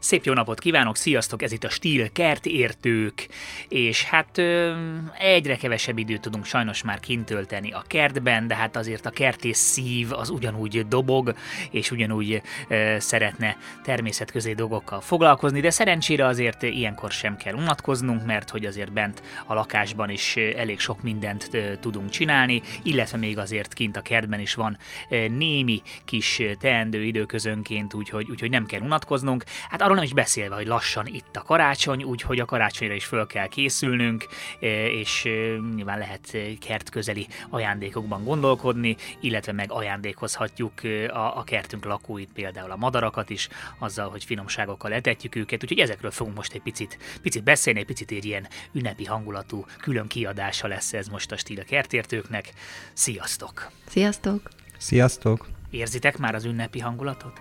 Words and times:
Szép 0.00 0.24
jó 0.24 0.32
napot 0.32 0.58
kívánok, 0.58 0.96
sziasztok, 0.96 1.42
ez 1.42 1.52
itt 1.52 1.64
a 1.64 1.68
Stíl 1.68 2.12
kertértők, 2.12 3.28
és 3.68 4.04
hát 4.04 4.38
ö, 4.38 4.74
egyre 5.18 5.56
kevesebb 5.56 5.98
időt 5.98 6.20
tudunk 6.20 6.44
sajnos 6.44 6.82
már 6.82 7.00
kintölteni 7.00 7.72
a 7.72 7.84
kertben, 7.86 8.46
de 8.46 8.54
hát 8.54 8.76
azért 8.76 9.06
a 9.06 9.10
kertész 9.10 9.58
szív 9.58 10.12
az 10.12 10.30
ugyanúgy 10.30 10.88
dobog, 10.88 11.34
és 11.70 11.90
ugyanúgy 11.90 12.42
ö, 12.68 12.96
szeretne 12.98 13.56
természetközi 13.84 14.54
dolgokkal 14.54 15.00
foglalkozni, 15.00 15.60
de 15.60 15.70
szerencsére 15.70 16.26
azért 16.26 16.62
ilyenkor 16.62 17.10
sem 17.10 17.36
kell 17.36 17.54
unatkoznunk, 17.54 18.26
mert 18.26 18.50
hogy 18.50 18.64
azért 18.64 18.92
bent 18.92 19.22
a 19.46 19.54
lakásban 19.54 20.10
is 20.10 20.36
elég 20.36 20.80
sok 20.80 21.02
mindent 21.02 21.48
ö, 21.52 21.76
tudunk 21.80 22.10
csinálni, 22.10 22.62
illetve 22.82 23.18
még 23.18 23.38
azért 23.38 23.72
kint 23.72 23.96
a 23.96 24.00
kertben 24.00 24.40
is 24.40 24.54
van 24.54 24.78
ö, 25.08 25.28
némi 25.28 25.82
kis 26.04 26.42
teendő 26.60 27.02
időközönként, 27.02 27.94
úgyhogy, 27.94 28.26
úgyhogy 28.30 28.50
nem 28.50 28.66
kell 28.66 28.80
unatkoznunk. 28.80 29.44
Hát 29.68 29.82
arról 29.88 30.00
nem 30.00 30.08
is 30.08 30.14
beszélve, 30.14 30.54
hogy 30.54 30.66
lassan 30.66 31.06
itt 31.06 31.36
a 31.36 31.42
karácsony, 31.42 32.02
úgyhogy 32.02 32.40
a 32.40 32.44
karácsonyra 32.44 32.94
is 32.94 33.04
föl 33.04 33.26
kell 33.26 33.46
készülnünk, 33.46 34.26
e, 34.60 34.90
és 34.90 35.24
e, 35.24 35.30
nyilván 35.74 35.98
lehet 35.98 36.36
kertközeli 36.60 37.26
ajándékokban 37.50 38.24
gondolkodni, 38.24 38.96
illetve 39.20 39.52
meg 39.52 39.72
ajándékozhatjuk 39.72 40.84
e, 40.84 41.08
a, 41.08 41.38
a 41.38 41.44
kertünk 41.44 41.84
lakóit, 41.84 42.28
például 42.34 42.70
a 42.70 42.76
madarakat 42.76 43.30
is, 43.30 43.48
azzal, 43.78 44.08
hogy 44.08 44.24
finomságokkal 44.24 44.92
etetjük 44.92 45.34
őket, 45.34 45.62
úgyhogy 45.62 45.78
ezekről 45.78 46.10
fogunk 46.10 46.36
most 46.36 46.54
egy 46.54 46.62
picit, 46.62 46.98
picit 47.22 47.42
beszélni, 47.42 47.78
egy 47.78 47.86
picit 47.86 48.10
egy 48.10 48.24
ilyen 48.24 48.48
ünnepi 48.72 49.04
hangulatú 49.04 49.64
külön 49.78 50.06
kiadása 50.06 50.66
lesz 50.66 50.92
ez 50.92 51.08
most 51.08 51.32
a 51.32 51.36
Stíl 51.36 51.64
kertértőknek. 51.64 52.52
Sziasztok! 52.92 53.70
Sziasztok! 53.86 54.48
Sziasztok! 54.78 55.48
Érzitek 55.70 56.18
már 56.18 56.34
az 56.34 56.44
ünnepi 56.44 56.78
hangulatot? 56.78 57.40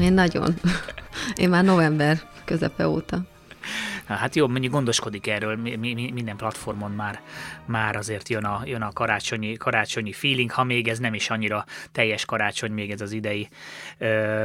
Én 0.00 0.12
nagyon. 0.12 0.54
Én 1.36 1.48
már 1.48 1.64
november 1.64 2.20
közepe 2.44 2.88
óta. 2.88 3.20
Hát 4.06 4.34
jó, 4.34 4.48
mondjuk 4.48 4.72
gondoskodik 4.72 5.26
erről, 5.26 5.56
mi, 5.56 5.76
mi, 5.76 6.10
minden 6.14 6.36
platformon 6.36 6.90
már, 6.90 7.20
már 7.64 7.96
azért 7.96 8.28
jön 8.28 8.44
a, 8.44 8.62
jön 8.64 8.82
a 8.82 8.92
karácsonyi, 8.92 9.52
karácsonyi 9.52 10.12
feeling, 10.12 10.50
ha 10.50 10.64
még 10.64 10.88
ez 10.88 10.98
nem 10.98 11.14
is 11.14 11.30
annyira 11.30 11.64
teljes 11.92 12.24
karácsony, 12.24 12.72
még 12.72 12.90
ez 12.90 13.00
az 13.00 13.12
idei, 13.12 13.48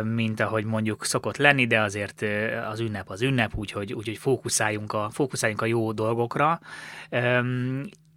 mint 0.04 0.40
ahogy 0.40 0.66
mondjuk 0.66 1.06
szokott 1.06 1.38
lenni, 1.38 1.68
de 1.68 1.80
azért 1.80 2.26
az 2.72 2.80
ünnep 2.80 3.10
az 3.10 3.22
ünnep, 3.22 3.56
úgyhogy, 3.56 3.94
úgyhogy 3.94 4.18
fókuszáljunk, 4.18 4.94
a, 4.94 5.10
fókuszáljunk 5.12 5.62
a 5.62 5.66
jó 5.66 5.92
dolgokra. 5.92 6.60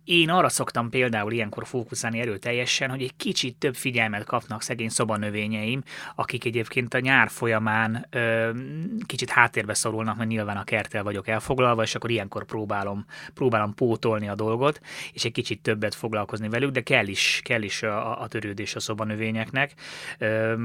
Én 0.04 0.30
arra 0.30 0.48
szoktam 0.48 0.90
például 0.90 1.32
ilyenkor 1.32 1.66
fókuszálni 1.66 2.20
erőteljesen, 2.20 2.90
hogy 2.90 3.02
egy 3.02 3.16
kicsit 3.16 3.56
több 3.56 3.74
figyelmet 3.74 4.24
kapnak 4.24 4.62
szegény 4.62 4.88
szobanövényeim, 4.88 5.82
akik 6.14 6.44
egyébként 6.44 6.94
a 6.94 6.98
nyár 6.98 7.28
folyamán 7.28 8.06
ö, 8.10 8.50
kicsit 9.06 9.30
háttérbe 9.30 9.74
szorulnak, 9.74 10.16
mert 10.16 10.28
nyilván 10.28 10.56
a 10.56 10.64
kerttel 10.64 11.02
vagyok 11.02 11.28
elfoglalva, 11.28 11.82
és 11.82 11.94
akkor 11.94 12.10
ilyenkor 12.10 12.44
próbálom, 12.44 13.04
próbálom 13.34 13.74
pótolni 13.74 14.28
a 14.28 14.34
dolgot, 14.34 14.80
és 15.12 15.24
egy 15.24 15.32
kicsit 15.32 15.62
többet 15.62 15.94
foglalkozni 15.94 16.48
velük, 16.48 16.70
de 16.70 16.80
kell 16.82 17.06
is, 17.06 17.40
kell 17.44 17.62
is 17.62 17.82
a, 17.82 18.20
a 18.20 18.28
törődés 18.28 18.74
a 18.74 18.80
szobanövényeknek. 18.80 19.74
Ö, 20.18 20.56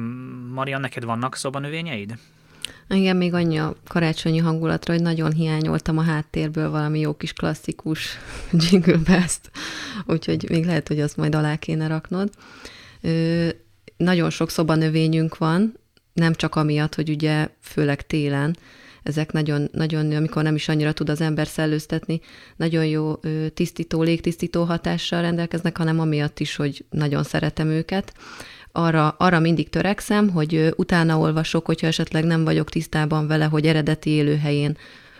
Marian, 0.53 0.81
neked 0.81 1.03
vannak 1.03 1.35
szobanövényeid? 1.35 2.17
Igen, 2.89 3.15
még 3.15 3.33
annyi 3.33 3.57
a 3.59 3.75
karácsonyi 3.87 4.37
hangulatra, 4.37 4.93
hogy 4.93 5.01
nagyon 5.01 5.33
hiányoltam 5.33 5.97
a 5.97 6.01
háttérből 6.01 6.69
valami 6.69 6.99
jó 6.99 7.13
kis 7.13 7.33
klasszikus 7.33 8.17
jingle 8.69 8.97
best, 8.97 9.51
úgyhogy 10.05 10.45
még 10.49 10.65
lehet, 10.65 10.87
hogy 10.87 10.99
azt 10.99 11.17
majd 11.17 11.35
alá 11.35 11.55
kéne 11.55 11.87
raknod. 11.87 12.29
Ö, 13.01 13.47
nagyon 13.97 14.29
sok 14.29 14.49
szobanövényünk 14.49 15.37
van, 15.37 15.77
nem 16.13 16.33
csak 16.33 16.55
amiatt, 16.55 16.95
hogy 16.95 17.09
ugye 17.09 17.47
főleg 17.61 18.05
télen, 18.05 18.55
ezek 19.03 19.31
nagyon, 19.31 19.69
nagyon, 19.71 20.11
amikor 20.11 20.43
nem 20.43 20.55
is 20.55 20.69
annyira 20.69 20.93
tud 20.93 21.09
az 21.09 21.21
ember 21.21 21.47
szellőztetni, 21.47 22.21
nagyon 22.55 22.85
jó 22.85 23.19
tisztító, 23.53 24.01
légtisztító 24.01 24.63
hatással 24.63 25.21
rendelkeznek, 25.21 25.77
hanem 25.77 25.99
amiatt 25.99 26.39
is, 26.39 26.55
hogy 26.55 26.85
nagyon 26.89 27.23
szeretem 27.23 27.67
őket 27.67 28.13
arra, 28.71 29.09
arra 29.17 29.39
mindig 29.39 29.69
törekszem, 29.69 30.29
hogy 30.29 30.73
utána 30.75 31.17
olvasok, 31.17 31.65
hogyha 31.65 31.87
esetleg 31.87 32.23
nem 32.23 32.43
vagyok 32.43 32.69
tisztában 32.69 33.27
vele, 33.27 33.45
hogy 33.45 33.65
eredeti 33.65 34.09
élőhelyén 34.09 34.77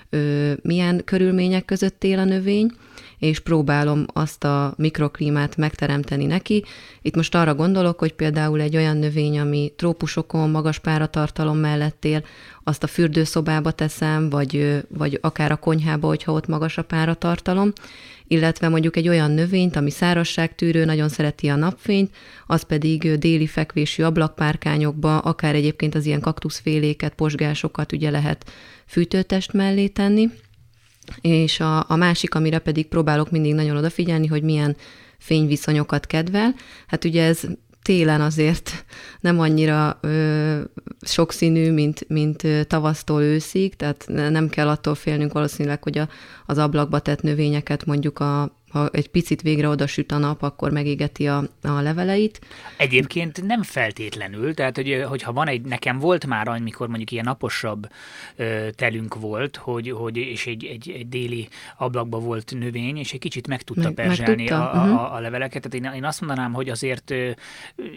ö, 0.10 0.52
milyen 0.62 1.02
körülmények 1.06 1.66
között 1.66 2.04
él 2.04 2.20
a 2.20 2.24
növény, 2.24 2.72
és 3.20 3.40
próbálom 3.40 4.06
azt 4.14 4.44
a 4.44 4.74
mikroklímát 4.78 5.58
megteremteni 5.58 6.26
neki. 6.26 6.64
Itt 7.02 7.16
most 7.16 7.36
arra 7.36 7.56
gondolok, 7.56 8.00
hogy 8.00 8.14
például 8.14 8.62
egy 8.62 8.76
olyan 8.76 8.98
növény, 8.98 9.40
ami 9.40 9.74
trópusokon 9.76 10.50
magas 10.50 10.80
páratartalom 10.80 11.58
mellett 11.58 12.06
él, 12.06 12.24
azt 12.64 12.84
a 12.84 12.88
fürdőszobába 12.88 13.72
teszem, 13.72 14.30
vagy, 14.30 14.84
vagy 14.90 15.18
akár 15.22 15.52
a 15.52 15.56
konyhába, 15.56 16.08
hogyha 16.08 16.32
ott 16.32 16.48
magas 16.48 16.78
a 16.78 16.84
páratartalom, 16.84 17.72
illetve 18.28 18.70
mondjuk 18.70 18.96
egy 18.96 19.08
olyan 19.08 19.32
növényt, 19.32 19.76
ami 19.76 19.90
szárazságtűrő, 19.90 20.86
nagyon 20.86 21.10
szereti 21.10 21.48
a 21.48 21.56
napfényt, 21.56 22.16
az 22.48 22.64
pedig 22.64 23.18
déli 23.18 23.48
fekvésű 23.48 24.04
ablakpárkányokba, 24.04 25.18
akár 25.18 25.56
egyébként 25.56 25.96
az 25.96 26.06
ilyen 26.06 26.22
kaktuszféléket, 26.22 27.14
posgásokat 27.14 27.92
ugye 27.92 28.10
lehet 28.10 28.52
fűtőtest 28.86 29.54
mellé 29.54 29.88
tenni. 29.88 30.30
És 31.22 31.60
a, 31.60 31.90
a 31.90 31.96
másik, 31.96 32.36
amire 32.36 32.60
pedig 32.60 32.88
próbálok 32.88 33.32
mindig 33.32 33.54
nagyon 33.54 33.78
odafigyelni, 33.78 34.28
hogy 34.28 34.44
milyen 34.44 34.76
fényviszonyokat 35.18 36.08
kedvel. 36.08 36.56
Hát 36.88 37.06
ugye 37.06 37.24
ez 37.24 37.42
télen 37.82 38.22
azért 38.22 38.86
nem 39.20 39.40
annyira 39.40 39.98
ö, 40.02 40.60
sokszínű, 41.02 41.72
mint, 41.72 42.06
mint 42.08 42.68
tavasztól 42.68 43.22
őszig, 43.22 43.76
tehát 43.76 44.06
nem 44.08 44.50
kell 44.50 44.68
attól 44.68 44.96
félnünk 44.96 45.34
valószínűleg, 45.34 45.84
hogy 45.84 45.98
a, 45.98 46.10
az 46.46 46.58
ablakba 46.58 47.00
tett 47.00 47.22
növényeket 47.22 47.86
mondjuk 47.86 48.20
a 48.20 48.59
ha 48.70 48.90
egy 48.92 49.10
picit 49.10 49.42
végre 49.42 49.68
oda 49.68 49.88
süt 49.88 50.12
a 50.12 50.18
nap, 50.18 50.42
akkor 50.44 50.72
megégeti 50.72 51.28
a, 51.28 51.44
a 51.62 51.82
leveleit. 51.82 52.40
Egyébként 52.78 53.46
nem 53.46 53.64
feltétlenül, 53.64 54.54
tehát 54.54 54.76
hogy, 54.76 55.04
hogyha 55.08 55.34
van 55.34 55.48
egy, 55.48 55.62
nekem 55.62 56.00
volt 56.00 56.26
már, 56.26 56.48
amikor 56.48 56.88
mondjuk 56.88 57.12
ilyen 57.12 57.26
naposabb 57.26 57.90
ö, 58.36 58.68
telünk 58.76 59.16
volt, 59.16 59.56
hogy, 59.56 59.92
hogy 59.92 60.18
és 60.18 60.48
egy, 60.48 60.66
egy, 60.66 60.90
egy 60.90 61.10
déli 61.10 61.48
ablakba 61.78 62.20
volt 62.20 62.54
növény, 62.60 62.98
és 62.98 63.14
egy 63.14 63.20
kicsit 63.20 63.48
meg 63.48 63.62
tudta 63.62 63.84
meg, 63.84 63.94
perzselni 63.94 64.44
meg 64.44 64.48
tudta. 64.48 64.72
A, 64.72 64.84
a, 64.84 65.16
a 65.16 65.20
leveleket. 65.20 65.70
Tehát 65.70 65.88
én, 65.88 65.94
én 65.96 66.06
azt 66.06 66.22
mondanám, 66.22 66.54
hogy 66.54 66.70
azért 66.70 67.12
ö, 67.12 67.30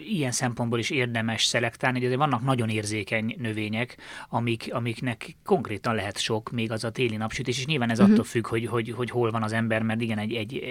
ilyen 0.09 0.31
szempontból 0.31 0.79
is 0.79 0.89
érdemes 0.89 1.45
szelektálni, 1.45 1.97
hogy 1.97 2.05
azért 2.05 2.21
vannak 2.21 2.43
nagyon 2.43 2.69
érzékeny 2.69 3.35
növények, 3.37 3.97
amik, 4.29 4.67
amiknek 4.71 5.35
konkrétan 5.45 5.95
lehet 5.95 6.17
sok, 6.17 6.51
még 6.51 6.71
az 6.71 6.83
a 6.83 6.91
téli 6.91 7.15
napsütés, 7.15 7.57
és 7.57 7.65
nyilván 7.65 7.89
ez 7.89 7.99
uh-huh. 7.99 8.13
attól 8.13 8.25
függ, 8.25 8.47
hogy, 8.47 8.65
hogy, 8.65 8.91
hogy 8.91 9.09
hol 9.09 9.31
van 9.31 9.43
az 9.43 9.53
ember, 9.53 9.81
mert 9.81 10.01
igen, 10.01 10.17
egy, 10.17 10.33
egy 10.33 10.62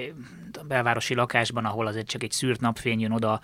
a 0.52 0.64
belvárosi 0.68 1.14
lakásban, 1.14 1.64
ahol 1.64 1.86
azért 1.86 2.06
csak 2.06 2.22
egy 2.22 2.30
szűrt 2.30 2.60
napfény 2.60 3.00
jön 3.00 3.12
oda, 3.12 3.40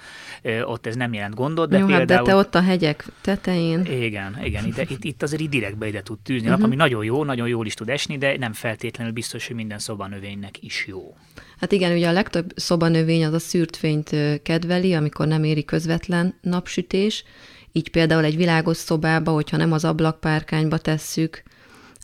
ott 0.62 0.86
ez 0.86 0.97
nem 0.97 1.12
jelent 1.12 1.34
gondot. 1.34 1.70
De 1.70 1.78
Jó, 1.78 1.86
például... 1.86 2.09
hát 2.09 2.25
de 2.25 2.31
te 2.31 2.36
ott 2.36 2.54
a 2.54 2.62
hegyek 2.62 3.04
tetején. 3.20 3.84
Igen, 3.84 4.38
igen, 4.44 4.66
itt, 4.66 4.91
itt, 4.91 5.04
itt 5.04 5.22
azért 5.22 5.42
így 5.42 5.48
direktbe 5.48 5.86
ide 5.86 6.03
tud 6.03 6.19
tűzni 6.19 6.47
uh-huh. 6.47 6.60
nap, 6.60 6.66
ami 6.66 6.76
nagyon 6.76 7.04
jó, 7.04 7.25
nagyon 7.25 7.48
jól 7.48 7.66
is 7.66 7.75
tud 7.75 7.88
esni, 7.88 8.19
de 8.19 8.36
nem 8.38 8.53
feltétlenül 8.53 9.12
biztos, 9.12 9.47
hogy 9.47 9.56
minden 9.56 9.78
szobanövénynek 9.78 10.62
is 10.62 10.86
jó. 10.86 11.16
Hát 11.60 11.72
igen, 11.72 11.92
ugye 11.92 12.09
a 12.09 12.12
legtöbb 12.12 12.53
szobanövény 12.56 13.25
az 13.25 13.32
a 13.32 13.38
szűrt 13.38 13.76
fényt 13.76 14.16
kedveli, 14.42 14.94
amikor 14.94 15.26
nem 15.26 15.44
éri 15.44 15.65
közvetlen 15.65 16.34
napsütés, 16.41 17.24
így 17.72 17.91
például 17.91 18.24
egy 18.24 18.36
világos 18.36 18.77
szobába, 18.77 19.33
hogyha 19.33 19.56
nem 19.56 19.72
az 19.72 19.84
ablakpárkányba 19.84 20.78
tesszük, 20.78 21.42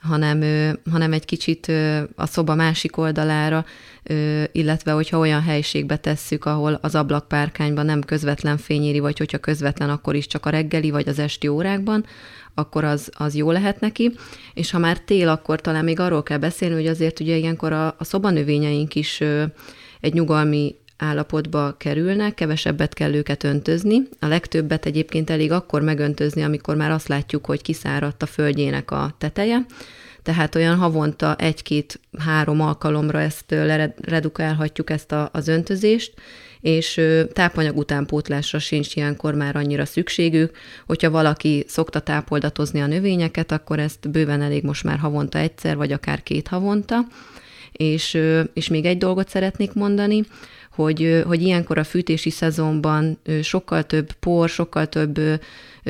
hanem, 0.02 0.42
hanem 0.90 1.12
egy 1.12 1.24
kicsit 1.24 1.72
a 2.14 2.26
szoba 2.26 2.54
másik 2.54 2.96
oldalára, 2.96 3.64
illetve 4.52 4.92
hogyha 4.92 5.18
olyan 5.18 5.42
helységbe 5.42 5.96
tesszük, 5.96 6.44
ahol 6.44 6.78
az 6.82 6.94
ablakpárkányban 6.94 7.84
nem 7.84 8.00
közvetlen 8.00 8.56
fényéri, 8.56 8.98
vagy 8.98 9.18
hogyha 9.18 9.38
közvetlen, 9.38 9.90
akkor 9.90 10.14
is 10.14 10.26
csak 10.26 10.46
a 10.46 10.50
reggeli 10.50 10.90
vagy 10.90 11.08
az 11.08 11.18
esti 11.18 11.48
órákban, 11.48 12.04
akkor 12.54 12.84
az, 12.84 13.10
az 13.12 13.34
jó 13.34 13.50
lehet 13.50 13.80
neki. 13.80 14.12
És 14.54 14.70
ha 14.70 14.78
már 14.78 14.98
tél, 14.98 15.28
akkor 15.28 15.60
talán 15.60 15.84
még 15.84 16.00
arról 16.00 16.22
kell 16.22 16.38
beszélni, 16.38 16.74
hogy 16.74 16.86
azért 16.86 17.20
ugye 17.20 17.36
ilyenkor 17.36 17.72
a, 17.72 17.86
a 17.86 18.04
szobanövényeink 18.04 18.94
is 18.94 19.20
egy 20.00 20.12
nyugalmi 20.12 20.74
állapotba 20.96 21.74
kerülnek, 21.78 22.34
kevesebbet 22.34 22.94
kell 22.94 23.14
őket 23.14 23.44
öntözni. 23.44 24.02
A 24.20 24.26
legtöbbet 24.26 24.86
egyébként 24.86 25.30
elég 25.30 25.52
akkor 25.52 25.82
megöntözni, 25.82 26.42
amikor 26.42 26.76
már 26.76 26.90
azt 26.90 27.08
látjuk, 27.08 27.46
hogy 27.46 27.62
kiszáradt 27.62 28.22
a 28.22 28.26
földjének 28.26 28.90
a 28.90 29.14
teteje, 29.18 29.66
tehát 30.24 30.54
olyan 30.54 30.76
havonta 30.76 31.36
egy-két-három 31.36 32.60
alkalomra 32.60 33.20
ezt 33.20 33.54
redukálhatjuk 34.00 34.90
ezt 34.90 35.12
a, 35.12 35.28
az 35.32 35.48
öntözést, 35.48 36.14
és 36.60 37.00
tápanyag 37.32 37.76
utánpótlásra 37.76 38.58
sincs 38.58 38.96
ilyenkor 38.96 39.34
már 39.34 39.56
annyira 39.56 39.84
szükségük. 39.84 40.56
Hogyha 40.86 41.10
valaki 41.10 41.64
szokta 41.68 42.00
tápoldatozni 42.00 42.80
a 42.80 42.86
növényeket, 42.86 43.52
akkor 43.52 43.78
ezt 43.78 44.10
bőven 44.10 44.42
elég 44.42 44.62
most 44.62 44.84
már 44.84 44.98
havonta 44.98 45.38
egyszer, 45.38 45.76
vagy 45.76 45.92
akár 45.92 46.22
két 46.22 46.48
havonta. 46.48 46.98
És, 47.72 48.18
és 48.52 48.68
még 48.68 48.84
egy 48.84 48.98
dolgot 48.98 49.28
szeretnék 49.28 49.72
mondani, 49.72 50.22
hogy, 50.70 51.22
hogy 51.26 51.42
ilyenkor 51.42 51.78
a 51.78 51.84
fűtési 51.84 52.30
szezonban 52.30 53.18
sokkal 53.42 53.82
több 53.82 54.12
por, 54.12 54.48
sokkal 54.48 54.86
több 54.86 55.20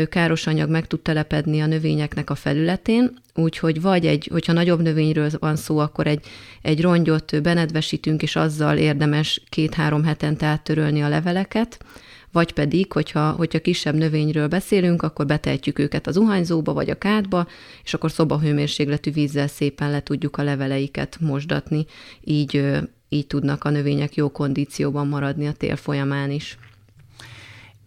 káros 0.09 0.47
anyag 0.47 0.71
meg 0.71 0.87
tud 0.87 1.01
telepedni 1.01 1.61
a 1.61 1.67
növényeknek 1.67 2.31
a 2.31 2.35
felületén, 2.35 3.15
úgyhogy 3.35 3.81
vagy 3.81 4.07
egy, 4.07 4.29
hogyha 4.33 4.53
nagyobb 4.53 4.83
növényről 4.83 5.31
van 5.39 5.57
szó, 5.57 5.79
akkor 5.79 6.07
egy, 6.07 6.27
egy 6.63 6.81
rongyot 6.81 7.43
benedvesítünk, 7.43 8.23
és 8.23 8.37
azzal 8.37 8.77
érdemes 8.77 9.43
két-három 9.49 10.05
hetente 10.05 10.47
áttörölni 10.47 11.03
a 11.03 11.09
leveleket, 11.09 11.85
vagy 12.35 12.53
pedig, 12.53 12.93
hogyha, 12.93 13.31
hogyha 13.31 13.61
kisebb 13.61 13.95
növényről 13.95 14.49
beszélünk, 14.49 15.03
akkor 15.03 15.27
betehetjük 15.27 15.79
őket 15.79 16.07
az 16.07 16.15
zuhanyzóba 16.15 16.73
vagy 16.73 16.91
a 16.91 16.99
kádba, 16.99 17.47
és 17.85 17.95
akkor 17.95 18.11
szobahőmérsékletű 18.11 19.13
vízzel 19.13 19.47
szépen 19.47 19.91
le 19.91 20.03
tudjuk 20.03 20.37
a 20.37 20.43
leveleiket 20.43 21.17
mosdatni, 21.21 21.87
így, 22.25 22.81
így 23.09 23.27
tudnak 23.27 23.65
a 23.65 23.71
növények 23.71 24.15
jó 24.15 24.31
kondícióban 24.31 25.07
maradni 25.07 25.47
a 25.47 25.53
tél 25.53 25.77
folyamán 25.77 26.31
is. 26.31 26.59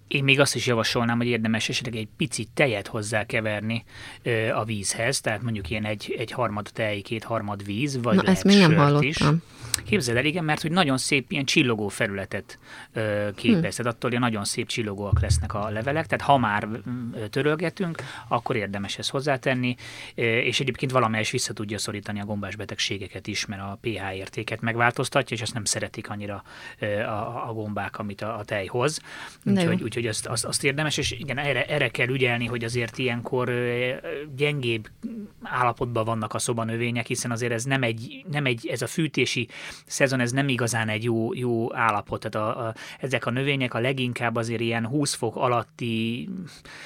Én 0.07 0.23
még 0.23 0.39
azt 0.39 0.55
is 0.55 0.65
javasolnám, 0.65 1.17
hogy 1.17 1.27
érdemes 1.27 1.69
esetleg 1.69 1.95
egy 1.95 2.07
picit 2.17 2.49
tejet 2.53 2.87
hozzákeverni 2.87 3.83
ö, 4.23 4.49
a 4.49 4.63
vízhez, 4.63 5.21
tehát 5.21 5.41
mondjuk 5.41 5.69
ilyen 5.69 5.85
egy, 5.85 6.15
egy 6.17 6.31
harmad 6.31 6.69
tej, 6.73 7.01
két 7.01 7.23
harmad 7.23 7.65
víz, 7.65 8.01
vagy 8.01 8.15
Na, 8.15 8.23
ezt 8.23 8.43
még 8.43 8.57
nem 8.57 8.75
hallottam. 8.75 9.07
Is. 9.07 9.17
Képzeld 9.85 10.17
el, 10.17 10.25
igen, 10.25 10.43
mert 10.43 10.61
hogy 10.61 10.71
nagyon 10.71 10.97
szép 10.97 11.31
ilyen 11.31 11.45
csillogó 11.45 11.87
felületet 11.87 12.59
ö, 12.93 13.27
képez, 13.35 13.77
hm. 13.77 13.87
attól 13.87 14.09
hogy 14.09 14.19
nagyon 14.19 14.43
szép 14.43 14.67
csillogóak 14.67 15.21
lesznek 15.21 15.53
a 15.53 15.69
levelek, 15.69 16.05
tehát 16.05 16.25
ha 16.25 16.37
már 16.37 16.67
törölgetünk, 17.29 18.03
akkor 18.27 18.55
érdemes 18.55 18.97
ezt 18.97 19.09
hozzátenni, 19.09 19.75
és 20.15 20.59
egyébként 20.59 20.91
valamelyes 20.91 21.31
vissza 21.31 21.53
tudja 21.53 21.77
szorítani 21.77 22.19
a 22.19 22.25
gombás 22.25 22.55
betegségeket 22.55 23.27
is, 23.27 23.45
mert 23.45 23.61
a 23.61 23.77
pH 23.81 24.15
értéket 24.15 24.61
megváltoztatja, 24.61 25.35
és 25.35 25.41
azt 25.41 25.53
nem 25.53 25.65
szeretik 25.65 26.09
annyira 26.09 26.43
a, 27.07 27.47
a 27.49 27.53
gombák, 27.53 27.99
amit 27.99 28.21
a, 28.21 28.37
a 28.37 28.43
tej 28.43 28.65
hoz. 28.65 28.99
Úgyhogy, 29.45 29.81
úgyhogy 29.97 30.15
azt, 30.15 30.25
azt, 30.25 30.45
azt 30.45 30.63
érdemes, 30.63 30.97
és 30.97 31.11
igen, 31.11 31.37
erre, 31.37 31.65
erre 31.65 31.87
kell 31.87 32.07
ügyelni, 32.07 32.45
hogy 32.45 32.63
azért 32.63 32.97
ilyenkor 32.97 33.51
gyengébb 34.35 34.89
állapotban 35.43 36.05
vannak 36.05 36.33
a 36.33 36.39
szobanövények, 36.39 37.07
hiszen 37.07 37.31
azért 37.31 37.51
ez 37.51 37.63
nem 37.63 37.83
egy, 37.83 38.25
nem 38.31 38.45
egy 38.45 38.67
ez 38.67 38.81
a 38.81 38.87
fűtési 38.87 39.47
szezon 39.85 40.19
ez 40.19 40.31
nem 40.31 40.47
igazán 40.47 40.89
egy 40.89 41.03
jó, 41.03 41.33
jó 41.33 41.75
állapot. 41.75 42.29
Tehát 42.29 42.47
a, 42.47 42.67
a, 42.67 42.73
ezek 42.99 43.25
a 43.25 43.29
növények 43.29 43.73
a 43.73 43.79
leginkább 43.79 44.35
azért 44.35 44.61
ilyen 44.61 44.87
20 44.87 45.13
fok 45.13 45.35
alatti, 45.35 46.29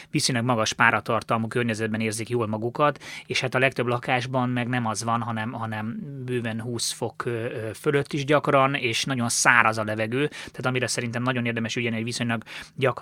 viszonylag 0.09 0.45
magas 0.45 0.73
páratartalmú 0.73 1.47
környezetben 1.47 2.01
érzik 2.01 2.29
jól 2.29 2.47
magukat, 2.47 3.03
és 3.25 3.41
hát 3.41 3.55
a 3.55 3.59
legtöbb 3.59 3.87
lakásban 3.87 4.49
meg 4.49 4.67
nem 4.67 4.85
az 4.85 5.03
van, 5.03 5.21
hanem, 5.21 5.51
hanem 5.51 5.99
bőven 6.25 6.61
20 6.61 6.91
fok 6.91 7.23
fölött 7.73 8.13
is 8.13 8.25
gyakran, 8.25 8.75
és 8.75 9.05
nagyon 9.05 9.29
száraz 9.29 9.77
a 9.77 9.83
levegő, 9.83 10.27
tehát 10.27 10.65
amire 10.65 10.87
szerintem 10.87 11.23
nagyon 11.23 11.45
érdemes 11.45 11.75
ügyelni, 11.75 11.95
hogy 11.95 12.05
viszonylag 12.05 12.43
gyakran 12.75 13.00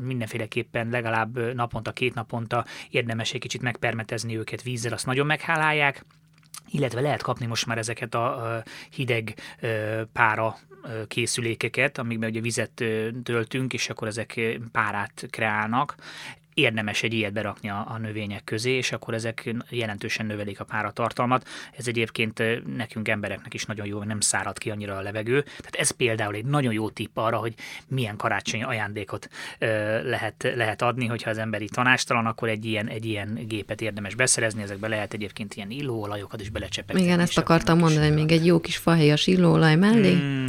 mindenféleképpen 0.00 0.88
legalább 0.88 1.54
naponta, 1.54 1.92
két 1.92 2.14
naponta 2.14 2.64
érdemes 2.90 3.32
egy 3.32 3.40
kicsit 3.40 3.62
megpermetezni 3.62 4.36
őket 4.38 4.62
vízzel, 4.62 4.92
azt 4.92 5.06
nagyon 5.06 5.26
meghálálják. 5.26 6.04
Illetve 6.70 7.00
lehet 7.00 7.22
kapni 7.22 7.46
most 7.46 7.66
már 7.66 7.78
ezeket 7.78 8.14
a 8.14 8.62
hideg 8.90 9.34
pára 10.12 10.56
készülékeket, 11.08 11.98
amikben 11.98 12.30
ugye 12.30 12.40
vizet 12.40 12.84
töltünk, 13.22 13.72
és 13.72 13.88
akkor 13.88 14.08
ezek 14.08 14.40
párát 14.72 15.26
kreálnak 15.30 15.94
érdemes 16.54 17.02
egy 17.02 17.12
ilyet 17.12 17.32
berakni 17.32 17.70
a, 17.70 17.86
a 17.88 17.98
növények 17.98 18.44
közé, 18.44 18.70
és 18.70 18.92
akkor 18.92 19.14
ezek 19.14 19.54
jelentősen 19.70 20.26
növelik 20.26 20.60
a 20.60 20.64
páratartalmat. 20.64 21.48
Ez 21.76 21.88
egyébként 21.88 22.42
nekünk 22.76 23.08
embereknek 23.08 23.54
is 23.54 23.64
nagyon 23.64 23.86
jó, 23.86 23.98
hogy 23.98 24.06
nem 24.06 24.20
szárad 24.20 24.58
ki 24.58 24.70
annyira 24.70 24.96
a 24.96 25.00
levegő. 25.00 25.42
Tehát 25.42 25.74
ez 25.74 25.90
például 25.90 26.34
egy 26.34 26.44
nagyon 26.44 26.72
jó 26.72 26.90
tipp 26.90 27.16
arra, 27.16 27.36
hogy 27.36 27.54
milyen 27.88 28.16
karácsonyi 28.16 28.62
ajándékot 28.62 29.28
ö, 29.58 29.66
lehet, 30.08 30.52
lehet 30.56 30.82
adni, 30.82 31.06
hogyha 31.06 31.30
az 31.30 31.38
emberi 31.38 31.68
tanástalan, 31.68 32.26
akkor 32.26 32.48
egy 32.48 32.64
ilyen, 32.64 32.88
egy 32.88 33.04
ilyen 33.04 33.38
gépet 33.46 33.80
érdemes 33.80 34.14
beszerezni, 34.14 34.62
ezekbe 34.62 34.88
lehet 34.88 35.12
egyébként 35.12 35.54
ilyen 35.54 35.70
illóolajokat 35.70 36.40
is 36.40 36.50
belecsepegni. 36.50 37.02
Igen, 37.02 37.20
ezt 37.20 37.38
akartam 37.38 37.78
mondani, 37.78 38.10
még 38.10 38.32
egy 38.32 38.46
jó 38.46 38.60
kis 38.60 38.76
fahéjas 38.76 39.26
illóolaj 39.26 39.74
mellé. 39.76 40.14
Mm, 40.14 40.43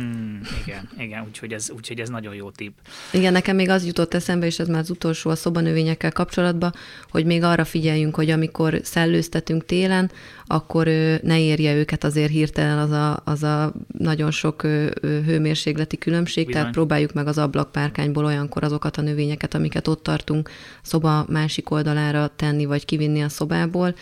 igen, 0.64 0.90
igen, 0.98 1.24
úgyhogy 1.28 1.54
ez, 1.54 1.70
úgyhogy 1.76 2.00
ez 2.00 2.10
nagyon 2.10 2.36
jó 2.36 2.50
tipp. 2.50 2.78
Igen, 3.12 3.32
nekem 3.32 3.56
még 3.56 3.70
az 3.70 3.86
jutott 3.86 4.14
eszembe, 4.14 4.46
és 4.46 4.60
ez 4.60 4.68
már 4.68 4.80
az 4.80 4.90
utolsó 4.90 5.30
a 5.30 5.36
szobanövények 5.36 5.74
növényekkel 5.76 6.12
kapcsolatban, 6.12 6.74
hogy 7.10 7.26
még 7.26 7.44
arra 7.44 7.66
figyeljünk, 7.66 8.16
hogy 8.16 8.30
amikor 8.30 8.80
szellőztetünk 8.84 9.66
télen, 9.66 10.12
akkor 10.46 10.86
ne 11.22 11.40
érje 11.40 11.76
őket 11.76 12.04
azért 12.04 12.32
hirtelen 12.32 12.78
az 12.78 12.92
a, 12.92 13.22
az 13.26 13.44
a 13.44 13.74
nagyon 13.98 14.32
sok 14.32 14.62
hőmérsékleti 15.02 15.98
különbség, 15.98 16.46
Bizony. 16.46 16.62
tehát 16.62 16.76
próbáljuk 16.76 17.14
meg 17.14 17.28
az 17.28 17.38
ablakpárkányból 17.38 18.26
olyankor 18.26 18.64
azokat 18.64 18.98
a 18.98 19.02
növényeket, 19.02 19.54
amiket 19.54 19.88
ott 19.88 20.04
tartunk, 20.04 20.50
szoba 20.82 21.26
másik 21.30 21.72
oldalára 21.72 22.32
tenni, 22.36 22.66
vagy 22.66 22.86
kivinni 22.86 23.22
a 23.22 23.30
szobából, 23.30 23.96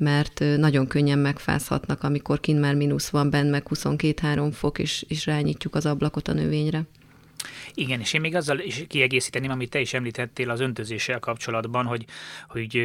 mert 0.00 0.44
nagyon 0.56 0.86
könnyen 0.86 1.18
megfázhatnak, 1.18 2.02
amikor 2.02 2.40
kint 2.40 2.60
már 2.60 2.74
mínusz 2.74 3.08
van 3.08 3.30
benne, 3.30 3.50
meg 3.50 3.66
22-3 3.70 4.50
fok, 4.52 4.78
és, 4.78 5.04
és 5.08 5.26
rányítjuk 5.26 5.74
az 5.74 5.86
ablakot 5.86 6.28
a 6.28 6.32
növényre. 6.32 6.82
Igen, 7.74 8.00
és 8.00 8.12
én 8.12 8.20
még 8.20 8.34
azzal 8.34 8.58
is 8.58 8.84
kiegészíteném, 8.88 9.50
amit 9.50 9.70
te 9.70 9.80
is 9.80 9.94
említettél 9.94 10.50
az 10.50 10.60
öntözéssel 10.60 11.18
kapcsolatban, 11.18 11.86
hogy, 11.86 12.04
hogy 12.48 12.82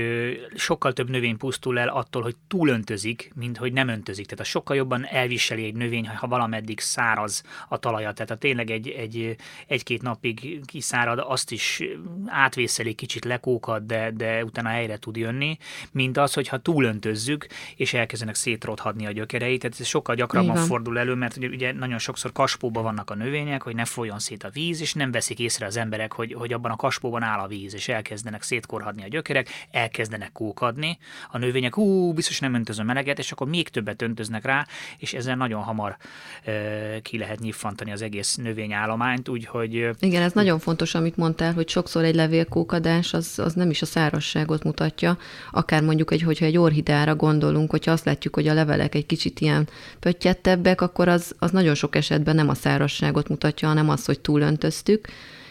sokkal 0.56 0.94
több 0.94 1.10
növény 1.10 1.38
pusztul 1.38 1.80
el 1.80 1.88
attól, 1.88 2.22
hogy 2.22 2.36
túlöntözik, 2.48 3.32
mint 3.36 3.58
hogy 3.58 3.74
nem 3.74 3.88
öntözik. 3.88 4.26
Tehát 4.26 4.40
a 4.40 4.48
sokkal 4.50 4.76
jobban 4.76 5.06
elviseli 5.06 5.66
egy 5.66 5.76
növény, 5.76 6.08
ha 6.08 6.28
valameddig 6.28 6.80
száraz 6.80 7.44
a 7.70 7.78
talaja. 7.78 8.12
Tehát 8.12 8.30
ha 8.30 8.38
tényleg 8.38 8.70
egy, 8.70 8.90
egy, 8.90 9.36
egy-két 9.68 10.02
napig 10.02 10.66
kiszárad, 10.66 11.24
azt 11.28 11.52
is 11.52 11.84
átvészeli, 12.26 12.94
kicsit 12.94 13.26
lekókad, 13.26 13.84
de, 13.84 14.12
de 14.12 14.44
utána 14.44 14.70
helyre 14.70 14.98
tud 14.98 15.16
jönni, 15.16 15.58
mint 15.92 16.18
az, 16.18 16.34
hogyha 16.34 16.58
túlöntözzük, 16.58 17.48
és 17.76 17.94
elkezdenek 17.94 18.36
szétrothadni 18.36 19.06
a 19.06 19.12
gyökereit. 19.12 19.62
Tehát 19.62 19.80
ez 19.80 19.88
sokkal 19.88 20.16
gyakrabban 20.16 20.56
Igen. 20.56 20.68
fordul 20.68 21.00
elő, 21.00 21.14
mert 21.14 21.38
ugye, 21.38 21.48
ugye 21.48 21.74
nagyon 21.74 22.00
sokszor 22.00 22.32
kaspóban 22.32 22.84
vannak 22.84 23.10
a 23.10 23.16
növények, 23.16 23.62
hogy 23.62 23.76
ne 23.76 23.86
folyjon 23.86 24.20
szét 24.20 24.44
a 24.46 24.50
víz, 24.50 24.82
és 24.82 24.94
nem 24.94 25.12
veszik 25.12 25.40
észre 25.40 25.66
az 25.66 25.78
emberek, 25.78 26.12
hogy, 26.12 26.34
hogy 26.34 26.54
abban 26.54 26.72
a 26.72 26.76
kaspóban 26.76 27.22
áll 27.22 27.40
a 27.40 27.48
víz, 27.48 27.74
és 27.74 27.88
elkezdenek 27.88 28.42
szétkorhadni 28.42 29.04
a 29.04 29.08
gyökerek, 29.08 29.50
elkezdenek 29.72 30.32
kókadni, 30.32 30.98
a 31.32 31.38
növények, 31.38 31.78
ú, 31.78 32.14
biztos 32.14 32.40
nem 32.40 32.54
öntözöm 32.54 32.86
meleget, 32.86 33.20
és 33.20 33.32
akkor 33.32 33.48
még 33.48 33.70
többet 33.70 34.02
öntöznek 34.02 34.46
rá, 34.46 34.68
és 34.98 35.14
ezzel 35.14 35.36
nagyon 35.36 35.62
hamar 35.62 35.98
e, 36.44 37.02
ki 37.02 37.18
lehet 37.18 37.40
nyiffantani 37.40 37.92
az 37.92 38.02
egész 38.02 38.36
növényállományt, 38.36 39.30
úgyhogy... 39.30 39.90
Igen, 40.00 40.22
ez 40.22 40.34
nagyon 40.34 40.60
fontos, 40.60 40.96
amit 40.96 41.18
mondtál, 41.18 41.54
hogy 41.54 41.70
sokszor 41.70 42.04
egy 42.04 42.16
levélkókadás 42.16 43.14
az, 43.14 43.40
az 43.40 43.54
nem 43.54 43.70
is 43.70 43.82
a 43.82 43.86
szárasságot 43.86 44.64
mutatja, 44.64 45.18
akár 45.52 45.84
mondjuk, 45.84 46.12
egy, 46.12 46.22
hogyha 46.22 46.46
egy 46.46 46.58
orhidára 46.58 47.16
gondolunk, 47.16 47.72
hogyha 47.72 47.92
azt 47.92 48.06
látjuk, 48.06 48.36
hogy 48.36 48.48
a 48.48 48.54
levelek 48.54 48.96
egy 48.96 49.06
kicsit 49.06 49.40
ilyen 49.40 49.68
pöttyettebbek, 50.00 50.82
akkor 50.82 51.08
az, 51.08 51.36
az 51.40 51.52
nagyon 51.52 51.76
sok 51.76 51.96
esetben 51.96 52.36
nem 52.36 52.50
a 52.50 52.54
szárasságot 52.54 53.28
mutatja, 53.28 53.68
hanem 53.68 53.90
az, 53.90 54.06
hogy 54.06 54.20
túl 54.20 54.35
öntöztük, 54.42 55.08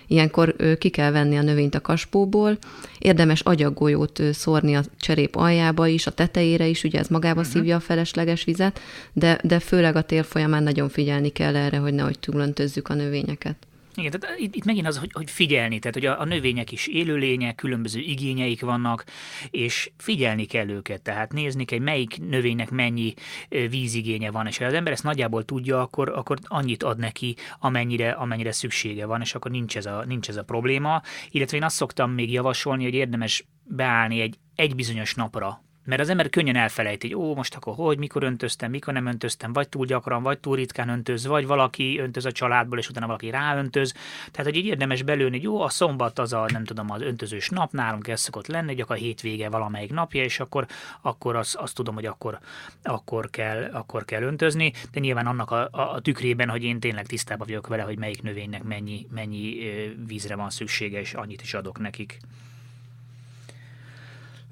ilyenkor 0.06 0.56
ki 0.78 0.88
kell 0.88 1.10
venni 1.10 1.36
a 1.36 1.42
növényt 1.42 1.74
a 1.74 1.80
kaspóból, 1.80 2.58
érdemes 2.98 3.40
agyaggolyót 3.40 4.22
szórni 4.32 4.74
a 4.76 4.82
cserép 4.98 5.36
aljába 5.36 5.86
is, 5.86 6.06
a 6.06 6.10
tetejére 6.10 6.66
is, 6.66 6.84
ugye 6.84 6.98
ez 6.98 7.08
magába 7.08 7.40
uh-huh. 7.40 7.54
szívja 7.54 7.76
a 7.76 7.80
felesleges 7.80 8.44
vizet, 8.44 8.80
de, 9.12 9.38
de 9.42 9.58
főleg 9.58 9.96
a 9.96 10.02
tél 10.02 10.22
folyamán 10.22 10.62
nagyon 10.62 10.88
figyelni 10.88 11.28
kell 11.28 11.56
erre, 11.56 11.76
hogy 11.76 11.94
nehogy 11.94 12.18
túlöntözzük 12.18 12.88
a 12.88 12.94
növényeket. 12.94 13.56
Igen, 13.96 14.10
tehát 14.10 14.38
itt, 14.38 14.54
itt 14.54 14.64
megint 14.64 14.86
az, 14.86 14.98
hogy, 14.98 15.10
hogy 15.12 15.30
figyelni, 15.30 15.78
tehát 15.78 15.94
hogy 15.94 16.06
a, 16.06 16.20
a 16.20 16.24
növények 16.24 16.72
is 16.72 16.86
élőlények, 16.86 17.54
különböző 17.54 18.00
igényeik 18.00 18.60
vannak, 18.60 19.04
és 19.50 19.90
figyelni 19.96 20.44
kell 20.44 20.68
őket, 20.68 21.02
tehát 21.02 21.32
nézni 21.32 21.64
kell, 21.64 21.78
melyik 21.78 22.18
növénynek 22.18 22.70
mennyi 22.70 23.14
vízigénye 23.48 24.30
van, 24.30 24.46
és 24.46 24.58
ha 24.58 24.64
az 24.64 24.72
ember 24.72 24.92
ezt 24.92 25.02
nagyjából 25.02 25.44
tudja, 25.44 25.80
akkor, 25.80 26.08
akkor 26.08 26.38
annyit 26.42 26.82
ad 26.82 26.98
neki, 26.98 27.36
amennyire, 27.58 28.10
amennyire 28.10 28.52
szüksége 28.52 29.06
van, 29.06 29.20
és 29.20 29.34
akkor 29.34 29.50
nincs 29.50 29.76
ez, 29.76 29.86
a, 29.86 30.04
nincs 30.06 30.28
ez 30.28 30.36
a 30.36 30.44
probléma. 30.44 31.02
Illetve 31.30 31.56
én 31.56 31.64
azt 31.64 31.76
szoktam 31.76 32.10
még 32.10 32.32
javasolni, 32.32 32.84
hogy 32.84 32.94
érdemes 32.94 33.44
beállni 33.62 34.20
egy, 34.20 34.38
egy 34.54 34.74
bizonyos 34.74 35.14
napra 35.14 35.63
Mert 35.84 36.00
az 36.00 36.08
ember 36.08 36.30
könnyen 36.30 36.56
elfelejti, 36.56 37.12
hogy 37.12 37.24
ó, 37.24 37.34
most 37.34 37.54
akkor 37.54 37.74
hogy, 37.74 37.98
mikor 37.98 38.22
öntöztem, 38.22 38.70
mikor 38.70 38.92
nem 38.92 39.06
öntöztem, 39.06 39.52
vagy 39.52 39.68
túl 39.68 39.86
gyakran, 39.86 40.22
vagy 40.22 40.38
túl 40.38 40.56
ritkán 40.56 40.88
öntöz, 40.88 41.26
vagy 41.26 41.46
valaki 41.46 41.98
öntöz 41.98 42.24
a 42.24 42.32
családból, 42.32 42.78
és 42.78 42.88
utána 42.88 43.06
valaki 43.06 43.30
ráöntöz. 43.30 43.94
Tehát, 44.30 44.50
hogy 44.50 44.56
így 44.56 44.66
érdemes 44.66 45.02
belőni, 45.02 45.30
hogy 45.30 45.42
jó, 45.42 45.60
a 45.60 45.68
szombat 45.68 46.18
az 46.18 46.32
a, 46.32 46.46
nem 46.52 46.64
tudom, 46.64 46.90
az 46.90 47.02
öntözős 47.02 47.48
nap, 47.48 47.72
nálunk 47.72 48.08
ez 48.08 48.20
szokott 48.20 48.46
lenni, 48.46 48.66
hogy 48.66 48.80
akkor 48.80 48.96
a 48.96 48.98
hétvége 48.98 49.48
valamelyik 49.48 49.92
napja, 49.92 50.22
és 50.22 50.40
akkor, 50.40 50.66
akkor 51.00 51.36
azt, 51.36 51.54
azt 51.54 51.74
tudom, 51.74 51.94
hogy 51.94 52.06
akkor, 52.06 52.38
akkor, 52.82 53.30
kell, 53.30 53.70
akkor 53.72 54.04
kell 54.04 54.22
öntözni, 54.22 54.72
de 54.92 55.00
nyilván 55.00 55.26
annak 55.26 55.50
a, 55.50 55.68
a, 55.70 55.94
a 55.94 56.00
tükrében, 56.00 56.48
hogy 56.48 56.62
én 56.62 56.80
tényleg 56.80 57.06
tisztában 57.06 57.46
vagyok 57.46 57.66
vele, 57.66 57.82
hogy 57.82 57.98
melyik 57.98 58.22
növénynek 58.22 58.62
mennyi, 58.62 59.06
mennyi 59.10 59.58
vízre 60.06 60.36
van 60.36 60.50
szüksége, 60.50 61.00
és 61.00 61.14
annyit 61.14 61.42
is 61.42 61.54
adok 61.54 61.78
nekik. 61.78 62.18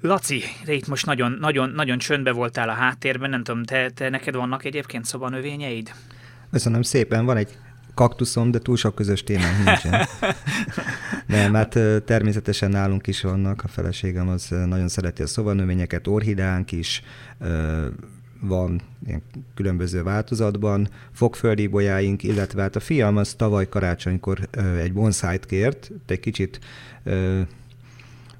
Laci, 0.05 0.41
te 0.65 0.73
itt 0.73 0.87
most 0.87 1.05
nagyon, 1.05 1.37
nagyon, 1.39 1.69
nagyon 1.69 1.97
csöndbe 1.97 2.31
voltál 2.31 2.69
a 2.69 2.73
háttérben, 2.73 3.29
nem 3.29 3.43
tudom, 3.43 3.63
te, 3.63 3.89
te 3.89 4.09
neked 4.09 4.35
vannak 4.35 4.65
egyébként 4.65 5.05
szobanövényeid? 5.05 5.91
Köszönöm 6.51 6.81
szépen, 6.81 7.25
van 7.25 7.37
egy 7.37 7.57
kaktuszom, 7.93 8.51
de 8.51 8.59
túl 8.59 8.77
sok 8.77 8.95
közös 8.95 9.23
témánk 9.23 9.65
nincsen. 9.65 10.07
Nem, 11.27 11.53
hát 11.53 11.79
természetesen 12.05 12.69
nálunk 12.69 13.07
is 13.07 13.21
vannak, 13.21 13.63
a 13.63 13.67
feleségem 13.67 14.27
az 14.27 14.47
nagyon 14.65 14.87
szereti 14.87 15.21
a 15.21 15.27
szobanövényeket, 15.27 16.07
orhideánk 16.07 16.71
is, 16.71 17.01
van 18.41 18.81
ilyen 19.05 19.21
különböző 19.55 20.03
változatban, 20.03 20.89
fogföldi 21.11 21.67
bolyáink, 21.67 22.23
illetve 22.23 22.61
hát 22.61 22.75
a 22.75 22.79
fiam 22.79 23.17
az 23.17 23.33
tavaly 23.33 23.69
karácsonykor 23.69 24.39
egy 24.79 24.93
bonszájt 24.93 25.45
kért, 25.45 25.91
egy 26.07 26.19
kicsit 26.19 26.59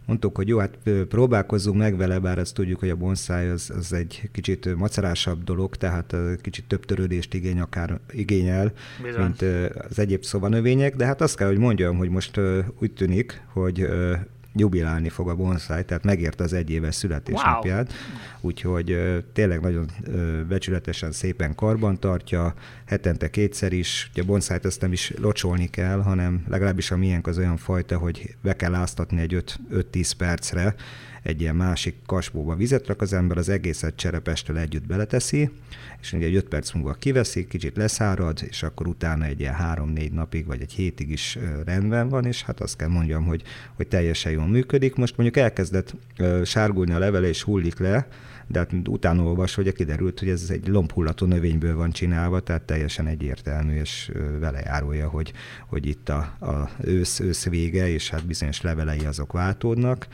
mondtuk, 0.06 0.36
hogy 0.36 0.48
jó, 0.48 0.58
hát 0.58 0.78
próbálkozzunk 1.10 1.78
meg 1.78 1.98
vele, 1.98 2.20
bár 2.20 2.40
azt 2.40 2.54
tudjuk, 2.54 2.80
hogy 2.80 2.90
a 2.90 2.96
bonsai 2.96 3.48
az, 3.48 3.72
az 3.78 3.94
egy 3.94 4.30
kicsit 4.32 4.76
macerásabb 4.76 5.44
dolog, 5.44 5.76
tehát 5.76 6.16
kicsit 6.42 6.66
több 6.68 6.86
törődést 6.86 7.34
igény 7.34 7.60
akár, 7.60 8.00
igényel, 8.12 8.72
Bizony. 9.04 9.22
mint 9.22 9.42
az 9.90 10.00
egyéb 10.00 10.24
szobanövények, 10.24 10.96
de 10.96 11.06
hát 11.06 11.22
azt 11.22 11.36
kell, 11.36 11.48
hogy 11.48 11.58
mondjam, 11.58 11.98
hogy 11.98 12.10
most 12.10 12.40
úgy 12.80 12.94
tűnik, 12.94 13.42
hogy 13.54 13.88
jubilálni 14.56 15.10
fog 15.10 15.30
a 15.30 15.36
bonsai, 15.36 15.84
tehát 15.84 16.04
megérte 16.04 16.44
az 16.44 16.54
egyéves 16.54 16.96
születésnapját, 16.96 17.92
wow. 17.92 17.98
úgyhogy 18.42 18.98
tényleg 19.34 19.62
nagyon 19.62 19.90
becsületesen 20.48 21.12
szépen 21.12 21.56
karban 21.56 22.00
tartja, 22.00 22.54
hetente 22.86 23.30
kétszer 23.30 23.74
is, 23.74 24.10
ugye 24.12 24.22
a 24.22 24.26
bonszájt 24.26 24.66
azt 24.66 24.82
nem 24.82 24.92
is 24.92 25.14
locsolni 25.18 25.70
kell, 25.70 26.02
hanem 26.02 26.46
legalábbis 26.48 26.92
a 26.92 26.98
miénk 26.98 27.28
az 27.28 27.38
olyan 27.38 27.58
fajta, 27.58 27.98
hogy 27.98 28.36
be 28.42 28.56
kell 28.56 28.74
áztatni 28.74 29.22
egy 29.22 29.44
5-10 29.72 30.12
percre, 30.18 30.76
egy 31.24 31.42
ilyen 31.42 31.56
másik 31.56 31.96
kasbóba 32.06 32.56
vizet 32.56 32.88
rak 32.88 33.02
az 33.02 33.14
ember, 33.14 33.38
az 33.38 33.50
egészet 33.50 33.96
cserepestől 33.96 34.58
együtt 34.58 34.88
beleteszi, 34.88 35.50
és 36.02 36.14
ugye 36.14 36.26
egy 36.26 36.36
5 36.36 36.48
perc 36.48 36.72
múlva 36.72 36.94
kiveszi, 36.94 37.48
kicsit 37.48 37.78
leszárad, 37.78 38.40
és 38.48 38.64
akkor 38.64 38.88
utána 38.88 39.26
egy 39.26 39.40
ilyen 39.40 39.56
3-4 39.60 40.12
napig, 40.12 40.46
vagy 40.46 40.62
egy 40.62 40.72
hétig 40.72 41.10
is 41.10 41.38
rendben 41.66 42.10
van, 42.10 42.26
és 42.26 42.44
hát 42.44 42.60
azt 42.60 42.76
kell 42.76 42.88
mondjam, 42.88 43.26
hogy, 43.26 43.44
hogy 43.76 43.88
teljesen 43.88 44.32
jól 44.32 44.48
működik. 44.48 44.96
Most 44.96 45.18
mondjuk 45.18 45.44
elkezdett 45.44 45.96
sárgulni 46.44 46.94
a 46.94 47.00
levele, 47.00 47.28
és 47.28 47.44
hullik 47.44 47.80
le, 47.80 48.08
de 48.48 48.60
hát 48.60 48.72
utána 48.88 49.24
olvas, 49.24 49.56
hogy 49.56 49.74
kiderült, 49.74 50.20
hogy 50.20 50.30
ez 50.30 50.46
egy 50.50 50.68
lombhullató 50.68 51.26
növényből 51.26 51.76
van 51.76 51.92
csinálva, 51.92 52.40
tehát 52.40 52.62
teljesen 52.62 53.08
egyértelmű, 53.08 53.80
és 53.80 54.12
vele 54.40 54.60
járulja, 54.60 55.08
hogy, 55.08 55.34
hogy 55.68 55.86
itt 55.86 56.10
a, 56.10 56.18
a 56.40 56.70
ősz, 56.82 57.20
ősz 57.20 57.46
vége, 57.46 57.90
és 57.90 58.10
hát 58.10 58.26
bizonyos 58.26 58.62
levelei 58.62 59.06
azok 59.06 59.32
váltódnak 59.32 60.08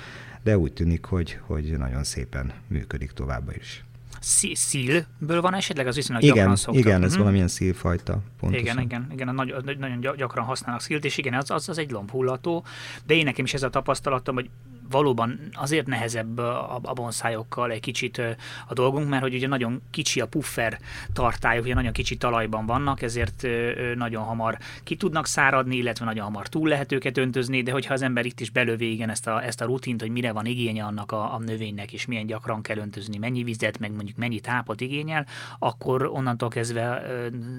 de 0.44 0.58
úgy 0.58 0.74
tűnik, 0.74 1.06
hogy, 1.06 1.40
hogy 1.42 1.78
nagyon 1.78 2.04
szépen 2.04 2.54
működik 2.68 3.12
továbbá 3.12 3.54
is. 3.60 3.84
Szílből 4.54 5.42
van 5.42 5.54
esetleg? 5.54 5.88
Az 5.88 5.96
viszonylag 5.96 6.24
igen, 6.24 6.36
gyakran 6.36 6.56
szoktak. 6.56 6.84
Igen, 6.84 6.96
ez 6.96 7.04
uh-huh. 7.04 7.18
valamilyen 7.18 7.48
szílfajta. 7.48 8.20
Pontosan. 8.40 8.66
Igen, 8.66 8.80
igen, 8.80 9.08
igen, 9.12 9.34
nagyon, 9.34 9.64
nagyon 9.80 10.16
gyakran 10.18 10.46
használnak 10.46 10.82
szílt, 10.82 11.06
és 11.06 11.18
igen, 11.18 11.34
az, 11.34 11.52
az, 11.52 11.70
az 11.70 11.78
egy 11.78 11.92
lombhullató, 11.92 12.66
de 13.06 13.14
én 13.14 13.24
nekem 13.24 13.46
is 13.46 13.54
ez 13.54 13.64
a 13.64 13.70
tapasztalatom, 13.70 14.36
hogy 14.36 14.50
valóban 14.90 15.40
azért 15.54 15.88
nehezebb 15.88 16.38
a, 16.38 16.80
a 16.84 16.94
bonszájokkal 16.94 17.72
egy 17.72 17.80
kicsit 17.80 18.18
a 18.68 18.74
dolgunk, 18.74 19.10
mert 19.10 19.22
hogy 19.22 19.34
ugye 19.34 19.48
nagyon 19.48 19.82
kicsi 19.92 20.20
a 20.22 20.28
puffer 20.28 20.80
tartályok, 21.14 21.64
ugye 21.64 21.74
nagyon 21.74 21.92
kicsi 21.92 22.18
talajban 22.18 22.66
vannak, 22.66 23.02
ezért 23.02 23.48
nagyon 23.96 24.24
hamar 24.24 24.58
ki 24.84 24.96
tudnak 24.96 25.28
száradni, 25.28 25.76
illetve 25.76 26.06
nagyon 26.06 26.24
hamar 26.24 26.48
túl 26.48 26.68
lehet 26.68 26.92
őket 26.92 27.18
öntözni, 27.18 27.62
de 27.62 27.72
hogyha 27.72 27.94
az 27.94 28.02
ember 28.02 28.26
itt 28.26 28.40
is 28.40 28.50
belövi 28.50 28.92
igen 28.92 29.10
ezt 29.10 29.28
a, 29.28 29.44
ezt 29.44 29.62
a 29.62 29.66
rutint, 29.66 30.02
hogy 30.02 30.12
mire 30.12 30.32
van 30.32 30.46
igénye 30.46 30.84
annak 30.84 31.12
a, 31.12 31.34
a 31.34 31.40
növénynek, 31.40 31.94
és 31.94 32.06
milyen 32.06 32.26
gyakran 32.26 32.62
kell 32.62 32.78
öntözni, 32.78 33.18
mennyi 33.18 33.44
vizet, 33.44 33.80
meg 33.80 33.92
mondjuk 33.92 34.18
mennyi 34.18 34.40
tápot 34.40 34.82
igényel, 34.82 35.26
akkor 35.60 36.06
onnantól 36.06 36.50
kezdve 36.50 37.04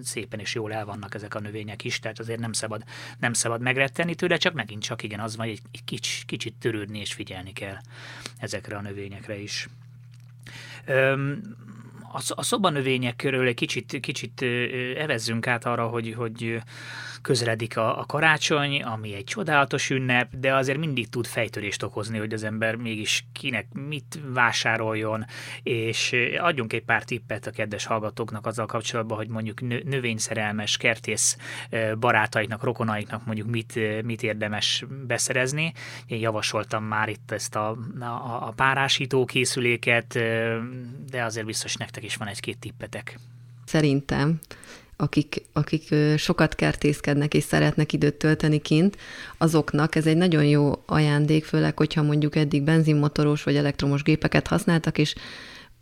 szépen 0.03 0.41
és 0.41 0.55
jól 0.55 0.73
el 0.73 0.85
vannak 0.85 1.15
ezek 1.15 1.35
a 1.35 1.41
növények 1.41 1.85
is, 1.85 1.99
tehát 1.99 2.19
azért 2.19 2.41
nem 2.41 2.53
szabad, 2.53 2.83
nem 3.19 3.33
szabad 3.33 3.61
megretteni 3.61 4.15
tőle, 4.15 4.37
csak 4.37 4.53
megint 4.53 4.83
csak 4.83 5.03
igen, 5.03 5.21
az 5.21 5.37
van, 5.37 5.47
egy 5.47 5.61
kicsit, 5.85 6.25
kicsit 6.27 6.55
törődni 6.55 6.99
és 6.99 7.13
figyelni 7.21 7.53
kell 7.53 7.77
ezekre 8.39 8.77
a 8.77 8.81
növényekre 8.81 9.37
is. 9.37 9.69
Öm, 10.85 11.43
a 12.29 12.43
szobanövények 12.43 13.17
körül 13.17 13.47
egy 13.47 13.55
kicsit, 13.55 14.01
kicsit 14.01 14.43
evezzünk 14.97 15.47
át 15.47 15.65
arra, 15.65 15.87
hogy, 15.87 16.15
hogy 16.15 16.63
közeledik 17.23 17.77
a, 17.77 17.99
a 17.99 18.05
karácsony, 18.05 18.83
ami 18.83 19.15
egy 19.15 19.25
csodálatos 19.25 19.91
ünnep, 19.91 20.37
de 20.37 20.55
azért 20.55 20.79
mindig 20.79 21.09
tud 21.09 21.27
fejtörést 21.27 21.83
okozni, 21.83 22.19
hogy 22.19 22.33
az 22.33 22.43
ember 22.43 22.75
mégis 22.75 23.25
kinek 23.33 23.67
mit 23.73 24.21
vásároljon, 24.33 25.27
és 25.63 26.17
adjunk 26.39 26.73
egy 26.73 26.85
pár 26.85 27.05
tippet 27.05 27.47
a 27.47 27.51
kedves 27.51 27.85
hallgatóknak 27.85 28.47
azzal 28.47 28.67
kapcsolatban, 28.67 29.17
hogy 29.17 29.29
mondjuk 29.29 29.61
növényszerelmes, 29.85 30.77
kertész 30.77 31.37
barátaiknak, 31.99 32.63
rokonaiknak 32.63 33.27
mondjuk 33.27 33.49
mit, 33.49 34.03
mit 34.05 34.23
érdemes 34.23 34.85
beszerezni. 35.07 35.73
Én 36.07 36.19
javasoltam 36.19 36.85
már 36.85 37.09
itt 37.09 37.31
ezt 37.31 37.57
a, 37.57 37.77
a, 38.01 38.47
a 38.47 38.53
párásító 38.57 39.25
készüléket, 39.25 40.19
de 41.11 41.25
azért 41.25 41.47
biztos 41.47 41.77
nektek 41.77 42.05
is 42.05 42.17
van 42.17 42.29
egy-két 42.29 42.59
tippetek. 42.59 43.19
Szerintem 43.65 44.41
akik, 45.01 45.43
akik 45.53 45.95
sokat 46.17 46.55
kertészkednek 46.55 47.35
és 47.35 47.45
szeretnek 47.45 47.93
időt 47.93 48.15
tölteni 48.15 48.59
kint, 48.59 48.97
azoknak 49.39 49.95
ez 49.95 50.07
egy 50.07 50.17
nagyon 50.17 50.45
jó 50.45 50.83
ajándék, 50.87 51.45
főleg, 51.45 51.77
hogyha 51.77 52.03
mondjuk 52.03 52.37
eddig 52.37 52.63
benzinmotoros 52.63 53.43
vagy 53.43 53.57
elektromos 53.57 54.03
gépeket 54.03 54.47
használtak, 54.47 54.99
és 54.99 55.15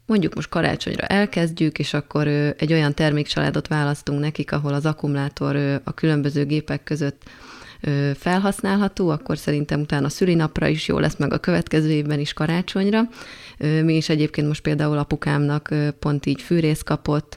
mondjuk 0.06 0.34
most 0.34 0.48
karácsonyra 0.48 1.06
elkezdjük, 1.06 1.78
és 1.78 1.94
akkor 1.94 2.26
egy 2.56 2.72
olyan 2.72 2.94
termékcsaládot 2.94 3.68
választunk 3.68 4.20
nekik, 4.20 4.52
ahol 4.52 4.74
az 4.74 4.86
akkumulátor 4.86 5.80
a 5.84 5.94
különböző 5.94 6.44
gépek 6.44 6.82
között 6.82 7.22
felhasználható, 8.14 9.08
akkor 9.08 9.38
szerintem 9.38 9.80
utána 9.80 10.06
a 10.06 10.08
szülinapra 10.08 10.66
is 10.66 10.88
jó 10.88 10.98
lesz, 10.98 11.16
meg 11.16 11.32
a 11.32 11.38
következő 11.38 11.90
évben 11.90 12.18
is 12.18 12.32
karácsonyra. 12.32 13.02
Mi 13.58 13.96
is 13.96 14.08
egyébként 14.08 14.46
most 14.46 14.62
például 14.62 14.98
apukámnak 14.98 15.74
pont 15.98 16.26
így 16.26 16.42
fűrész 16.42 16.82
kapott, 16.82 17.36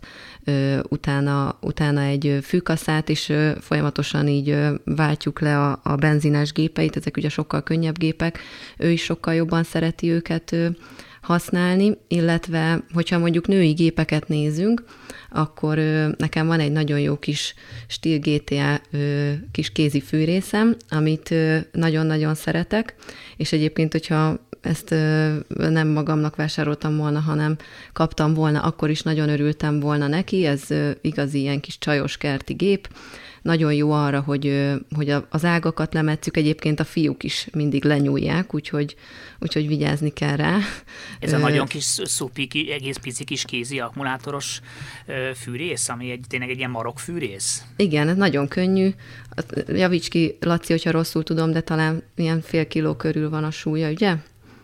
utána, 0.90 1.58
utána 1.62 2.02
egy 2.02 2.40
fűkaszát, 2.42 3.10
és 3.10 3.34
folyamatosan 3.60 4.28
így 4.28 4.58
váltjuk 4.84 5.40
le 5.40 5.60
a, 5.60 5.80
a 5.84 5.96
benzines 5.96 6.52
gépeit, 6.52 6.96
ezek 6.96 7.18
ugye 7.18 7.30
sokkal 7.30 7.64
könnyebb 7.64 7.98
gépek, 7.98 8.40
ő 8.78 8.90
is 8.90 9.04
sokkal 9.04 9.34
jobban 9.34 9.64
szereti 9.64 10.10
őket 10.10 10.56
használni, 11.22 11.98
illetve 12.08 12.84
hogyha 12.94 13.18
mondjuk 13.18 13.48
női 13.48 13.72
gépeket 13.72 14.28
nézünk, 14.28 14.84
akkor 15.30 15.78
nekem 16.18 16.48
van 16.48 16.60
egy 16.60 16.72
nagyon 16.72 17.00
jó 17.00 17.18
kis 17.18 17.54
stíl 17.88 18.20
GTA 18.20 18.82
kis 19.52 19.72
kézi 19.72 20.02
fűrészem, 20.02 20.76
amit 20.90 21.34
nagyon-nagyon 21.72 22.36
szeretek, 22.36 22.96
és 23.38 23.52
egyébként, 23.52 23.92
hogyha 23.92 24.40
ezt 24.62 24.90
nem 25.48 25.88
magamnak 25.88 26.36
vásároltam 26.36 26.98
volna, 26.98 27.20
hanem 27.20 27.58
kaptam 27.94 28.34
volna, 28.34 28.60
akkor 28.62 28.90
is 28.90 29.02
nagyon 29.02 29.30
örültem 29.30 29.80
volna 29.80 30.08
neki, 30.08 30.46
ez 30.46 30.62
igazi 31.02 31.40
ilyen 31.40 31.60
kis 31.60 31.78
csajos 31.78 32.18
kerti 32.18 32.54
gép, 32.54 32.90
nagyon 33.42 33.74
jó 33.74 33.92
arra, 33.92 34.20
hogy, 34.20 34.72
hogy 34.96 35.14
az 35.30 35.46
ágakat 35.46 35.94
lemetszük, 35.94 36.38
egyébként 36.38 36.80
a 36.80 36.84
fiúk 36.84 37.24
is 37.24 37.48
mindig 37.54 37.84
lenyúlják, 37.84 38.54
úgyhogy, 38.54 38.96
úgyhogy 39.40 39.68
vigyázni 39.68 40.10
kell 40.10 40.36
rá. 40.36 40.58
Ez 41.20 41.34
a 41.34 41.38
nagyon 41.38 41.68
kis 41.68 41.84
szupi, 41.84 42.48
egész 42.72 42.98
pici 42.98 43.24
kis 43.24 43.46
kézi 43.46 43.80
akkumulátoros 43.80 44.62
fűrész, 45.36 45.90
ami 45.90 46.12
egy, 46.12 46.26
tényleg 46.28 46.50
egy 46.50 46.58
ilyen 46.58 46.70
marok 46.70 47.00
fűrész? 47.00 47.64
Igen, 47.76 48.08
ez 48.08 48.18
nagyon 48.18 48.48
könnyű. 48.48 48.90
Javíts 49.68 50.10
ki, 50.10 50.38
Laci, 50.40 50.72
hogyha 50.72 50.92
rosszul 50.92 51.24
tudom, 51.24 51.52
de 51.52 51.62
talán 51.62 52.04
ilyen 52.16 52.42
fél 52.42 52.68
kiló 52.68 52.96
körül 52.96 53.30
van 53.30 53.44
a 53.44 53.52
súlya, 53.52 53.90
ugye? 53.90 54.16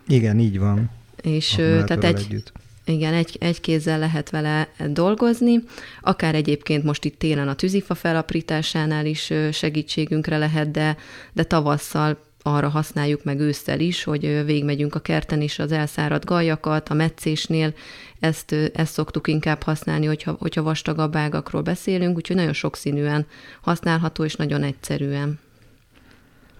Igen, 0.06 0.38
így 0.38 0.58
van. 0.58 0.90
És 1.22 1.50
tehát 1.54 2.04
egy, 2.04 2.18
együtt. 2.18 2.52
Igen, 2.88 3.14
egy, 3.14 3.36
egy 3.40 3.60
kézzel 3.60 3.98
lehet 3.98 4.30
vele 4.30 4.68
dolgozni, 4.86 5.62
akár 6.00 6.34
egyébként 6.34 6.84
most 6.84 7.04
itt 7.04 7.18
télen 7.18 7.48
a 7.48 7.54
tűzifa 7.54 7.94
felaprításánál 7.94 9.06
is 9.06 9.32
segítségünkre 9.52 10.38
lehet, 10.38 10.70
de, 10.70 10.96
de 11.32 11.44
tavasszal 11.44 12.18
arra 12.42 12.68
használjuk 12.68 13.24
meg 13.24 13.40
ősszel 13.40 13.80
is, 13.80 14.04
hogy 14.04 14.44
végigmegyünk 14.44 14.94
a 14.94 15.00
kerten 15.00 15.40
is 15.40 15.58
az 15.58 15.72
elszáradt 15.72 16.24
gajakat, 16.24 16.88
a 16.88 16.94
meccésnél 16.94 17.74
ezt, 18.20 18.52
ezt 18.52 18.92
szoktuk 18.92 19.28
inkább 19.28 19.62
használni, 19.62 20.06
hogyha, 20.06 20.36
hogyha 20.38 20.62
vastagabb 20.62 21.16
ágakról 21.16 21.62
beszélünk, 21.62 22.16
úgyhogy 22.16 22.36
nagyon 22.36 22.52
sokszínűen 22.52 23.26
használható 23.60 24.24
és 24.24 24.34
nagyon 24.34 24.62
egyszerűen. 24.62 25.38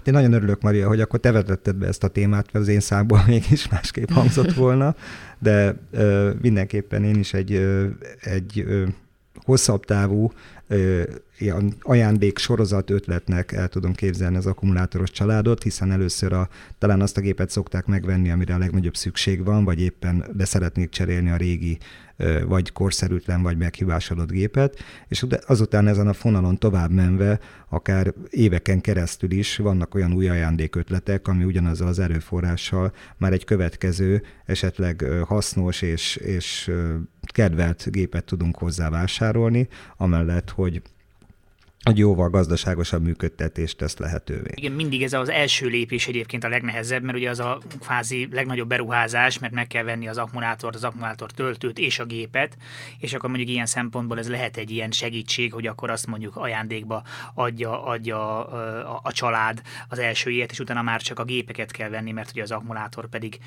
Én 0.08 0.14
nagyon 0.14 0.32
örülök, 0.32 0.62
Maria, 0.62 0.88
hogy 0.88 1.00
akkor 1.00 1.20
te 1.20 1.32
vetetted 1.32 1.76
be 1.76 1.86
ezt 1.86 2.04
a 2.04 2.08
témát, 2.08 2.52
mert 2.52 2.64
az 2.64 2.68
én 2.68 2.80
számból 2.80 3.22
mégis 3.26 3.68
másképp 3.68 4.10
hangzott 4.10 4.52
volna, 4.52 4.94
de 5.38 5.76
ö, 5.90 6.30
mindenképpen 6.40 7.04
én 7.04 7.18
is 7.18 7.34
egy, 7.34 7.52
ö, 7.52 7.86
egy 8.20 8.64
ö, 8.66 8.84
hosszabb 9.44 9.84
távú 9.84 10.32
ilyen 11.38 11.75
ajándék 11.80 12.38
sorozat 12.38 12.90
ötletnek 12.90 13.52
el 13.52 13.68
tudom 13.68 13.92
képzelni 13.92 14.37
az 14.37 14.47
akkumulátoros 14.47 15.11
családot, 15.11 15.62
hiszen 15.62 15.92
először 15.92 16.33
a, 16.33 16.49
talán 16.78 17.00
azt 17.00 17.16
a 17.16 17.21
gépet 17.21 17.50
szokták 17.50 17.87
megvenni, 17.87 18.30
amire 18.30 18.54
a 18.54 18.59
legnagyobb 18.59 18.97
szükség 18.97 19.45
van, 19.45 19.64
vagy 19.64 19.80
éppen 19.80 20.25
de 20.33 20.45
szeretnék 20.45 20.88
cserélni 20.88 21.30
a 21.30 21.37
régi 21.37 21.78
vagy 22.47 22.73
korszerűtlen, 22.73 23.42
vagy 23.42 23.57
meghibásodott 23.57 24.30
gépet, 24.30 24.78
és 25.09 25.26
azután 25.47 25.87
ezen 25.87 26.09
a 26.09 26.12
fonalon 26.12 26.59
tovább 26.59 26.90
menve, 26.90 27.40
akár 27.68 28.14
éveken 28.30 28.80
keresztül 28.80 29.30
is 29.30 29.57
vannak 29.57 29.95
olyan 29.95 30.12
új 30.12 30.28
ajándékötletek, 30.28 31.28
ami 31.28 31.45
ugyanazzal 31.45 31.88
az 31.88 31.99
erőforrással 31.99 32.92
már 33.16 33.33
egy 33.33 33.45
következő, 33.45 34.23
esetleg 34.45 35.04
hasznos 35.26 35.83
és, 35.83 36.16
és 36.16 36.71
kedvelt 37.21 37.90
gépet 37.90 38.25
tudunk 38.25 38.57
hozzá 38.57 38.90
vásárolni, 38.90 39.68
amellett, 39.97 40.50
hogy 40.50 40.83
egy 41.82 41.99
jóval 41.99 42.28
gazdaságosabb 42.28 43.02
működtetést 43.02 43.76
tesz 43.76 43.97
lehetővé. 43.97 44.50
Igen, 44.54 44.73
mindig 44.73 45.02
ez 45.02 45.12
az 45.12 45.28
első 45.28 45.66
lépés 45.66 46.08
egyébként 46.08 46.44
a 46.44 46.49
legnehezebb, 46.49 47.02
mert 47.02 47.18
ugye 47.18 47.30
az 47.30 47.40
a 47.40 47.61
kvázi 47.80 48.28
legnagyobb 48.32 48.68
beruházás, 48.68 49.38
mert 49.38 49.52
meg 49.52 49.66
kell 49.66 49.82
venni 49.82 50.08
az 50.08 50.18
akkumulátort, 50.18 50.75
az 50.75 50.85
akkumulátor 50.85 51.30
töltőt 51.30 51.78
és 51.78 51.99
a 51.99 52.04
gépet, 52.04 52.56
és 52.99 53.14
akkor 53.14 53.28
mondjuk 53.28 53.50
ilyen 53.50 53.66
szempontból 53.66 54.18
ez 54.18 54.28
lehet 54.28 54.56
egy 54.56 54.70
ilyen 54.70 54.90
segítség, 54.90 55.52
hogy 55.52 55.66
akkor 55.66 55.90
azt 55.90 56.06
mondjuk 56.06 56.37
ajándékba 56.37 57.02
adja, 57.35 57.85
adja 57.85 58.47
a, 58.47 58.94
a, 58.94 59.00
a 59.02 59.12
család 59.12 59.62
az 59.88 59.99
első 59.99 60.30
ilyet, 60.30 60.50
és 60.50 60.58
utána 60.58 60.82
már 60.82 61.00
csak 61.00 61.18
a 61.18 61.25
gépeket 61.25 61.70
kell 61.70 61.88
venni, 61.88 62.12
mert 62.12 62.30
ugye 62.30 62.42
az 62.42 62.50
akkumulátor 62.50 63.08
pedig 63.08 63.38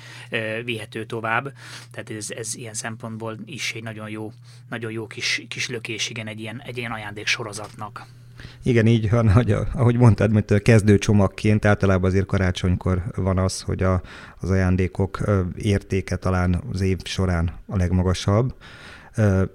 vihető 0.64 1.04
tovább. 1.04 1.52
Tehát 1.90 2.10
ez, 2.10 2.30
ez 2.30 2.54
ilyen 2.54 2.74
szempontból 2.74 3.38
is 3.44 3.72
egy 3.74 3.82
nagyon 3.82 4.08
jó, 4.10 4.32
nagyon 4.68 4.92
jó 4.92 5.06
kis, 5.06 5.44
kis 5.48 5.68
lökés, 5.68 6.10
igen, 6.10 6.26
egy 6.26 6.40
ilyen, 6.40 6.62
egy 6.66 6.78
ilyen 6.78 6.92
ajándék 6.92 7.26
sorozatnak. 7.26 8.06
Igen, 8.62 8.86
így 8.86 9.10
van, 9.10 9.30
hogy 9.30 9.56
ahogy 9.74 9.96
mondtad, 9.96 10.32
mint 10.32 10.62
kezdőcsomagként 10.62 11.64
általában 11.64 12.10
azért 12.10 12.26
karácsonykor 12.26 13.02
van 13.16 13.38
az, 13.38 13.60
hogy 13.60 13.82
a, 13.82 14.02
az 14.38 14.50
ajándékok 14.50 15.20
értéke 15.56 16.16
talán 16.16 16.62
az 16.72 16.80
év 16.80 16.98
során 17.04 17.50
a 17.66 17.76
legmagasabb. 17.76 18.54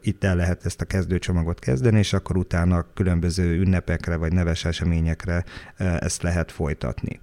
Itt 0.01 0.23
el 0.23 0.35
lehet 0.35 0.65
ezt 0.65 0.81
a 0.81 0.85
kezdőcsomagot 0.85 1.59
kezdeni, 1.59 1.97
és 1.97 2.13
akkor 2.13 2.37
utána 2.37 2.85
különböző 2.93 3.59
ünnepekre 3.59 4.15
vagy 4.15 4.33
neves 4.33 4.65
eseményekre 4.65 5.43
ezt 5.77 6.21
lehet 6.21 6.51
folytatni. 6.51 7.19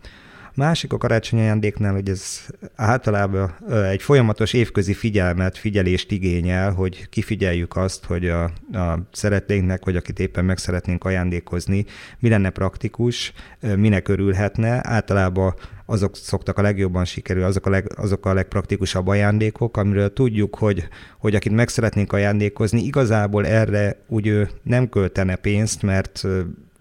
Másik 0.56 0.92
a 0.92 0.98
karácsonyi 0.98 1.42
ajándéknál, 1.42 1.92
hogy 1.92 2.08
ez 2.08 2.46
általában 2.74 3.54
egy 3.90 4.02
folyamatos 4.02 4.52
évközi 4.52 4.92
figyelmet, 4.92 5.58
figyelést 5.58 6.10
igényel, 6.10 6.72
hogy 6.72 7.08
kifigyeljük 7.08 7.76
azt, 7.76 8.04
hogy 8.04 8.28
a, 8.28 8.44
a 8.72 9.08
szeretnénknek, 9.12 9.84
vagy 9.84 9.96
akit 9.96 10.18
éppen 10.18 10.44
meg 10.44 10.58
szeretnénk 10.58 11.04
ajándékozni, 11.04 11.84
mi 12.18 12.28
lenne 12.28 12.50
praktikus, 12.50 13.32
minek 13.76 14.08
örülhetne. 14.08 14.80
Általában 14.82 15.54
azok 15.86 16.16
szoktak 16.16 16.58
a 16.58 16.62
legjobban 16.62 17.04
sikerülni, 17.04 17.48
azok 17.48 17.66
a, 17.66 17.70
leg, 17.70 17.92
azok 17.96 18.26
a 18.26 18.34
legpraktikusabb 18.34 19.06
ajándékok, 19.06 19.76
amiről 19.76 20.12
tudjuk, 20.12 20.56
hogy, 20.56 20.88
hogy 21.18 21.34
akit 21.34 21.52
meg 21.52 21.68
szeretnénk 21.68 22.12
ajándékozni, 22.12 22.82
igazából 22.82 23.46
erre 23.46 23.96
úgy 24.08 24.48
nem 24.62 24.88
költene 24.88 25.36
pénzt, 25.36 25.82
mert 25.82 26.26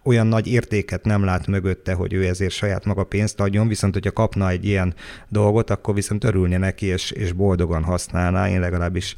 olyan 0.03 0.27
nagy 0.27 0.47
értéket 0.47 1.05
nem 1.05 1.23
lát 1.23 1.47
mögötte, 1.47 1.93
hogy 1.93 2.13
ő 2.13 2.25
ezért 2.25 2.51
saját 2.51 2.85
maga 2.85 3.03
pénzt 3.03 3.39
adjon, 3.39 3.67
viszont 3.67 3.93
hogyha 3.93 4.11
kapna 4.11 4.49
egy 4.49 4.65
ilyen 4.65 4.93
dolgot, 5.29 5.69
akkor 5.69 5.93
viszont 5.93 6.23
örülne 6.23 6.57
neki, 6.57 6.85
és, 6.85 7.11
és 7.11 7.31
boldogan 7.31 7.83
használná. 7.83 8.49
Én 8.49 8.59
legalábbis 8.59 9.15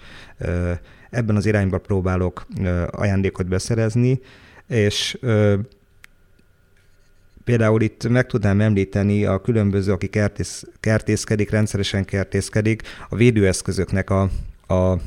ebben 1.09 1.35
az 1.35 1.45
irányba 1.45 1.77
próbálok 1.77 2.45
ajándékot 2.91 3.47
beszerezni, 3.47 4.19
és 4.67 5.17
Például 7.45 7.81
itt 7.81 8.07
meg 8.07 8.25
tudnám 8.25 8.61
említeni 8.61 9.25
a 9.25 9.41
különböző, 9.41 9.91
aki 9.91 10.07
kertész, 10.07 10.63
kertészkedik, 10.79 11.49
rendszeresen 11.49 12.05
kertészkedik, 12.05 12.81
a 13.09 13.15
védőeszközöknek 13.15 14.09
a, 14.09 14.21
a 14.67 14.97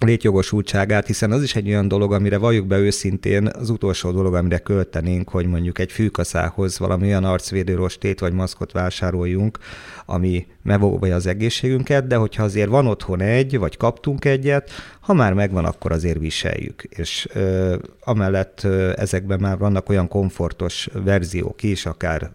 létjogosultságát, 0.00 1.06
hiszen 1.06 1.32
az 1.32 1.42
is 1.42 1.54
egy 1.54 1.68
olyan 1.68 1.88
dolog, 1.88 2.12
amire 2.12 2.38
valljuk 2.38 2.66
be 2.66 2.78
őszintén, 2.78 3.46
az 3.46 3.70
utolsó 3.70 4.10
dolog, 4.10 4.34
amire 4.34 4.58
költenénk, 4.58 5.28
hogy 5.28 5.46
mondjuk 5.46 5.78
egy 5.78 5.92
fűkaszához 5.92 6.78
valami 6.78 7.06
olyan 7.06 7.24
arcvédőrostét 7.24 8.20
vagy 8.20 8.32
maszkot 8.32 8.72
vásároljunk, 8.72 9.58
ami 10.06 10.46
megóvja 10.62 11.14
az 11.14 11.26
egészségünket, 11.26 12.06
de 12.06 12.16
hogyha 12.16 12.42
azért 12.42 12.68
van 12.68 12.86
otthon 12.86 13.20
egy, 13.20 13.58
vagy 13.58 13.76
kaptunk 13.76 14.24
egyet, 14.24 14.70
ha 15.00 15.12
már 15.12 15.32
megvan, 15.32 15.64
akkor 15.64 15.92
azért 15.92 16.18
viseljük. 16.18 16.82
És 16.82 17.28
ö, 17.32 17.76
amellett 18.04 18.60
ö, 18.62 18.92
ezekben 18.96 19.40
már 19.40 19.58
vannak 19.58 19.88
olyan 19.88 20.08
komfortos 20.08 20.88
verziók 21.04 21.62
is, 21.62 21.86
akár 21.86 22.30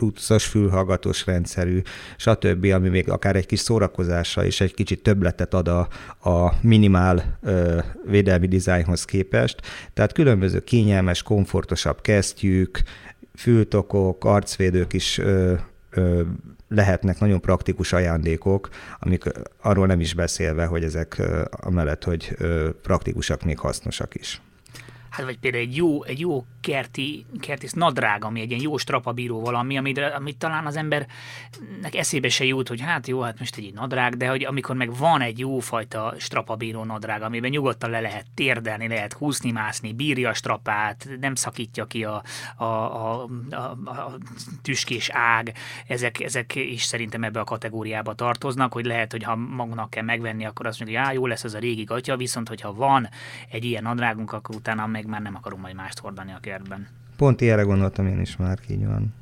bluetooth 0.00 0.44
fülhallgatós 0.44 1.26
rendszerű, 1.26 1.82
stb., 2.16 2.64
ami 2.64 2.88
még 2.88 3.10
akár 3.10 3.36
egy 3.36 3.46
kis 3.46 3.58
szórakozásra 3.58 4.44
és 4.44 4.60
egy 4.60 4.74
kicsit 4.74 5.02
többletet 5.02 5.54
ad 5.54 5.68
a, 5.68 5.88
a 6.30 6.52
minimál 6.60 7.38
ö, 7.42 7.78
védelmi 8.06 8.46
dizájnhoz 8.46 9.04
képest. 9.04 9.60
Tehát 9.94 10.12
különböző 10.12 10.60
kényelmes, 10.60 11.22
komfortosabb 11.22 12.00
kesztyűk, 12.00 12.82
fültokok, 13.34 14.24
arcvédők 14.24 14.92
is 14.92 15.18
ö, 15.18 15.54
ö, 15.90 16.22
lehetnek 16.68 17.18
nagyon 17.20 17.40
praktikus 17.40 17.92
ajándékok, 17.92 18.68
amik 18.98 19.24
arról 19.62 19.86
nem 19.86 20.00
is 20.00 20.14
beszélve, 20.14 20.64
hogy 20.64 20.84
ezek 20.84 21.22
amellett, 21.50 22.04
hogy 22.04 22.36
praktikusak, 22.82 23.44
még 23.44 23.58
hasznosak 23.58 24.14
is 24.14 24.40
hát 25.10 25.24
vagy 25.24 25.38
például 25.38 25.62
egy 25.62 25.76
jó, 25.76 26.04
egy 26.04 26.20
jó 26.20 26.44
kerti, 26.70 27.26
kertész 27.40 27.72
nadrág, 27.72 28.24
ami 28.24 28.40
egy 28.40 28.50
ilyen 28.50 28.62
jó 28.62 28.76
strapabíró 28.76 29.40
valami, 29.40 29.78
amit, 29.78 29.98
amit 29.98 30.36
talán 30.36 30.66
az 30.66 30.76
embernek 30.76 31.94
eszébe 31.94 32.28
se 32.28 32.44
jut, 32.44 32.68
hogy 32.68 32.80
hát 32.80 33.06
jó, 33.06 33.20
hát 33.20 33.38
most 33.38 33.56
egy 33.56 33.72
nadrág, 33.74 34.16
de 34.16 34.28
hogy 34.28 34.44
amikor 34.44 34.76
meg 34.76 34.96
van 34.96 35.20
egy 35.20 35.38
jó 35.38 35.58
fajta 35.58 36.14
strapabíró 36.18 36.84
nadrág, 36.84 37.22
amiben 37.22 37.50
nyugodtan 37.50 37.90
le 37.90 38.00
lehet 38.00 38.26
térdelni, 38.34 38.88
lehet 38.88 39.12
húszni, 39.12 39.50
mászni, 39.50 39.92
bírja 39.92 40.28
a 40.28 40.34
strapát, 40.34 41.08
nem 41.20 41.34
szakítja 41.34 41.86
ki 41.86 42.04
a, 42.04 42.22
a, 42.56 42.64
a, 42.64 43.28
a, 43.50 43.56
a 43.84 44.18
tüskés 44.62 45.08
ág, 45.12 45.52
ezek, 45.86 46.20
ezek 46.20 46.54
is 46.54 46.82
szerintem 46.82 47.24
ebbe 47.24 47.40
a 47.40 47.44
kategóriába 47.44 48.14
tartoznak, 48.14 48.72
hogy 48.72 48.84
lehet, 48.84 49.12
hogy 49.12 49.22
ha 49.22 49.36
magunknak 49.36 49.90
kell 49.90 50.04
megvenni, 50.04 50.44
akkor 50.44 50.66
azt 50.66 50.80
mondja, 50.80 50.98
hogy 50.98 51.08
á, 51.08 51.12
jó 51.12 51.26
lesz 51.26 51.44
ez 51.44 51.54
a 51.54 51.58
régi 51.58 51.84
gatya, 51.84 52.16
viszont 52.16 52.48
hogyha 52.48 52.72
van 52.72 53.08
egy 53.50 53.64
ilyen 53.64 53.82
nadrágunk, 53.82 54.32
akkor 54.32 54.54
utána 54.54 54.86
meg 54.86 55.06
már 55.06 55.22
nem 55.22 55.36
akarunk 55.36 55.62
majd 55.62 55.74
mást 55.74 55.98
hordani 55.98 56.32
a 56.32 56.38
kertben. 56.60 56.88
Pont 57.16 57.40
ilyenre 57.40 57.62
gondoltam 57.62 58.06
én 58.06 58.20
is 58.20 58.36
már, 58.36 58.58
így 58.68 58.86
van. 58.86 59.14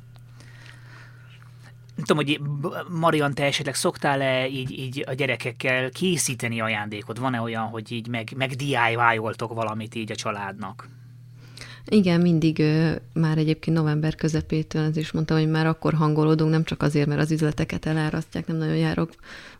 Nem 1.95 2.05
tudom, 2.05 2.25
hogy 2.25 2.41
Marian, 2.89 3.33
te 3.33 3.43
esetleg 3.43 3.75
szoktál-e 3.75 4.47
így, 4.47 4.71
így 4.71 5.03
a 5.07 5.13
gyerekekkel 5.13 5.89
készíteni 5.89 6.61
ajándékot? 6.61 7.17
Van-e 7.17 7.41
olyan, 7.41 7.67
hogy 7.67 7.91
így 7.91 8.07
meg, 8.07 8.33
meg 8.35 8.51
DIY-oltok 8.51 9.53
valamit 9.53 9.95
így 9.95 10.11
a 10.11 10.15
családnak? 10.15 10.87
Igen, 11.91 12.21
mindig 12.21 12.63
már 13.13 13.37
egyébként 13.37 13.77
november 13.77 14.15
közepétől 14.15 14.83
az 14.83 14.97
is 14.97 15.11
mondtam, 15.11 15.37
hogy 15.37 15.49
már 15.49 15.65
akkor 15.65 15.93
hangolódunk, 15.93 16.51
nem 16.51 16.63
csak 16.63 16.83
azért, 16.83 17.07
mert 17.07 17.21
az 17.21 17.31
üzleteket 17.31 17.85
elárasztják, 17.85 18.47
nem 18.47 18.57
nagyon 18.57 18.75
járok 18.75 19.11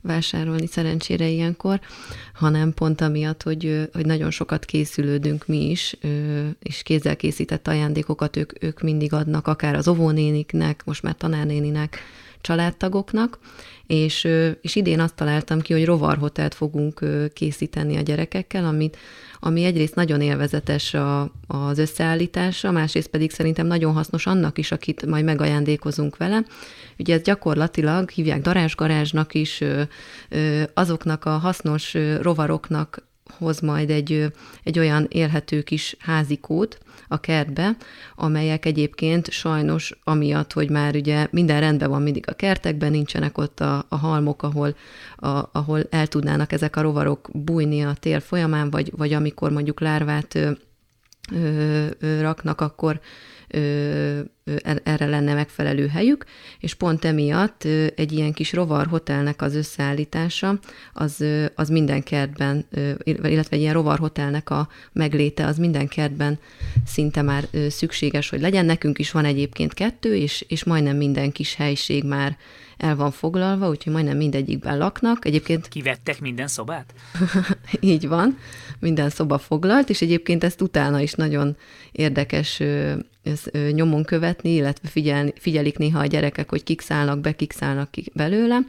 vásárolni 0.01 0.67
szerencsére 0.67 1.27
ilyenkor, 1.27 1.79
hanem 2.33 2.73
pont 2.73 3.01
amiatt, 3.01 3.43
hogy, 3.43 3.89
hogy 3.93 4.05
nagyon 4.05 4.31
sokat 4.31 4.65
készülődünk 4.65 5.47
mi 5.47 5.69
is, 5.69 5.95
és 6.59 6.83
kézzel 6.83 7.15
készített 7.15 7.67
ajándékokat 7.67 8.37
ők, 8.37 8.63
ők 8.63 8.81
mindig 8.81 9.13
adnak, 9.13 9.47
akár 9.47 9.75
az 9.75 9.87
óvónéniknek, 9.87 10.81
most 10.85 11.03
már 11.03 11.15
tanárnéninek, 11.15 11.97
családtagoknak, 12.41 13.39
és, 13.87 14.27
és 14.61 14.75
idén 14.75 14.99
azt 14.99 15.15
találtam 15.15 15.61
ki, 15.61 15.73
hogy 15.73 15.85
rovarhotelt 15.85 16.53
fogunk 16.53 17.05
készíteni 17.33 17.97
a 17.97 18.01
gyerekekkel, 18.01 18.65
amit 18.65 18.97
ami 19.39 19.63
egyrészt 19.63 19.95
nagyon 19.95 20.21
élvezetes 20.21 20.93
a, 20.93 21.32
az 21.47 21.78
összeállítása, 21.78 22.71
másrészt 22.71 23.08
pedig 23.08 23.32
szerintem 23.32 23.67
nagyon 23.67 23.93
hasznos 23.93 24.25
annak 24.25 24.58
is, 24.58 24.71
akit 24.71 25.06
majd 25.06 25.23
megajándékozunk 25.23 26.17
vele. 26.17 26.43
Ugye 26.97 27.13
ez 27.13 27.21
gyakorlatilag 27.21 28.10
hívják 28.10 28.41
darázsgarázsnak 28.41 29.34
is, 29.34 29.63
azoknak 30.73 31.25
a 31.25 31.30
hasznos 31.30 31.93
rovaroknak 32.21 33.08
hoz 33.37 33.59
majd 33.59 33.89
egy, 33.89 34.33
egy 34.63 34.79
olyan 34.79 35.05
élhető 35.09 35.61
kis 35.61 35.95
házikót 35.99 36.77
a 37.07 37.19
kertbe, 37.19 37.77
amelyek 38.15 38.65
egyébként 38.65 39.31
sajnos 39.31 39.99
amiatt, 40.03 40.53
hogy 40.53 40.69
már 40.69 40.95
ugye 40.95 41.27
minden 41.31 41.59
rendben 41.59 41.89
van 41.89 42.01
mindig 42.01 42.23
a 42.27 42.33
kertekben, 42.33 42.91
nincsenek 42.91 43.37
ott 43.37 43.59
a, 43.59 43.85
a 43.89 43.97
halmok, 43.97 44.43
ahol, 44.43 44.75
a, 45.15 45.49
ahol 45.51 45.83
el 45.89 46.07
tudnának 46.07 46.51
ezek 46.51 46.75
a 46.75 46.81
rovarok 46.81 47.29
bújni 47.33 47.83
a 47.83 47.93
tél 47.99 48.19
folyamán, 48.19 48.69
vagy, 48.69 48.91
vagy 48.97 49.13
amikor 49.13 49.51
mondjuk 49.51 49.79
lárvát 49.79 50.37
ö, 51.31 51.37
ö, 51.37 51.87
ö, 51.99 52.21
raknak, 52.21 52.61
akkor 52.61 52.99
ö, 53.47 54.19
erre 54.83 55.05
lenne 55.05 55.33
megfelelő 55.33 55.87
helyük, 55.87 56.25
és 56.59 56.73
pont 56.73 57.05
emiatt 57.05 57.63
egy 57.95 58.11
ilyen 58.11 58.33
kis 58.33 58.53
rovarhotelnek 58.53 59.41
az 59.41 59.55
összeállítása, 59.55 60.59
az, 60.93 61.23
az 61.55 61.69
minden 61.69 62.03
kertben, 62.03 62.65
illetve 63.03 63.55
egy 63.55 63.61
ilyen 63.61 63.73
rovarhotelnek 63.73 64.49
a 64.49 64.69
megléte, 64.91 65.45
az 65.45 65.57
minden 65.57 65.87
kertben 65.87 66.39
szinte 66.85 67.21
már 67.21 67.47
szükséges, 67.69 68.29
hogy 68.29 68.41
legyen. 68.41 68.65
Nekünk 68.65 68.99
is 68.99 69.11
van 69.11 69.25
egyébként 69.25 69.73
kettő, 69.73 70.15
és, 70.15 70.45
és 70.47 70.63
majdnem 70.63 70.97
minden 70.97 71.31
kis 71.31 71.55
helység 71.55 72.03
már 72.03 72.37
el 72.79 72.95
van 72.95 73.11
foglalva, 73.11 73.69
úgyhogy 73.69 73.93
majdnem 73.93 74.17
mindegyikben 74.17 74.77
laknak. 74.77 75.25
Egyébként... 75.25 75.67
Kivettek 75.67 76.21
minden 76.21 76.47
szobát? 76.47 76.93
Így 77.79 78.07
van, 78.07 78.37
minden 78.79 79.09
szoba 79.09 79.37
foglalt, 79.37 79.89
és 79.89 80.01
egyébként 80.01 80.43
ezt 80.43 80.61
utána 80.61 80.99
is 80.99 81.13
nagyon 81.13 81.57
érdekes 81.91 82.61
ezt 83.23 83.51
nyomon 83.71 84.03
követni, 84.03 84.53
illetve 84.53 84.87
figyelni, 84.87 85.33
figyelik 85.37 85.77
néha 85.77 85.99
a 85.99 86.05
gyerekek, 86.05 86.49
hogy 86.49 86.63
kik 86.63 86.81
szállnak 86.81 87.19
be, 87.19 87.35
kik 87.35 87.51
szállnak 87.51 87.91
ki 87.91 88.11
belőle, 88.13 88.59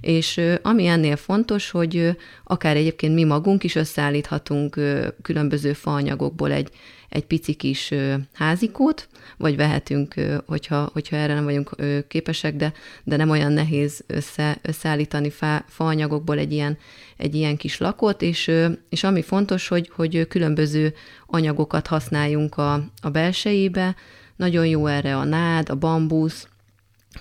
és 0.00 0.40
ami 0.62 0.86
ennél 0.86 1.16
fontos, 1.16 1.70
hogy 1.70 2.16
akár 2.44 2.76
egyébként 2.76 3.14
mi 3.14 3.24
magunk 3.24 3.64
is 3.64 3.74
összeállíthatunk 3.74 4.80
különböző 5.22 5.72
faanyagokból 5.72 6.52
egy, 6.52 6.70
egy 7.08 7.24
pici 7.24 7.54
kis 7.54 7.92
házikót, 8.32 9.08
vagy 9.36 9.56
vehetünk, 9.56 10.14
hogyha, 10.46 10.90
hogyha 10.92 11.16
erre 11.16 11.34
nem 11.34 11.44
vagyunk 11.44 11.76
képesek, 12.08 12.56
de, 12.56 12.72
de 13.04 13.16
nem 13.16 13.30
olyan 13.30 13.52
nehéz 13.52 14.04
össze, 14.06 14.58
összeállítani 14.62 15.30
fa, 15.30 15.64
faanyagokból 15.68 16.38
egy 16.38 16.52
ilyen, 16.52 16.78
egy 17.16 17.34
ilyen 17.34 17.56
kis 17.56 17.78
lakot, 17.78 18.22
és, 18.22 18.50
és 18.88 19.04
ami 19.04 19.22
fontos, 19.22 19.68
hogy, 19.68 19.90
hogy 19.94 20.28
különböző 20.28 20.94
anyagokat 21.26 21.86
használjunk 21.86 22.56
a, 22.56 22.72
a 23.02 23.10
belsejébe, 23.10 23.96
nagyon 24.36 24.66
jó 24.66 24.86
erre 24.86 25.16
a 25.16 25.24
nád, 25.24 25.68
a 25.68 25.74
bambusz, 25.74 26.48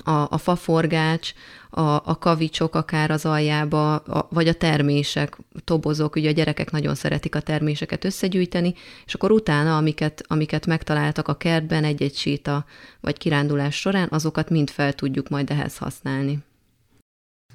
a, 0.04 0.28
a 0.30 0.38
faforgács, 0.38 1.34
a, 1.70 1.82
a 1.82 2.18
kavicsok 2.20 2.76
akár 2.76 3.12
az 3.12 3.26
aljába, 3.26 3.96
a, 3.96 4.28
vagy 4.32 4.48
a 4.48 4.54
termések, 4.54 5.38
tobozok, 5.64 6.16
ugye 6.16 6.30
a 6.30 6.34
gyerekek 6.34 6.72
nagyon 6.72 6.96
szeretik 6.96 7.36
a 7.36 7.40
terméseket 7.40 8.06
összegyűjteni, 8.06 8.74
és 9.06 9.14
akkor 9.14 9.32
utána, 9.32 9.78
amiket, 9.78 10.24
amiket 10.28 10.66
megtaláltak 10.66 11.28
a 11.28 11.38
kertben 11.38 11.84
egy-egy 11.84 12.16
séta 12.16 12.66
vagy 13.02 13.18
kirándulás 13.18 13.76
során, 13.80 14.08
azokat 14.12 14.50
mind 14.50 14.70
fel 14.70 14.94
tudjuk 14.94 15.30
majd 15.30 15.50
ehhez 15.52 15.78
használni. 15.78 16.40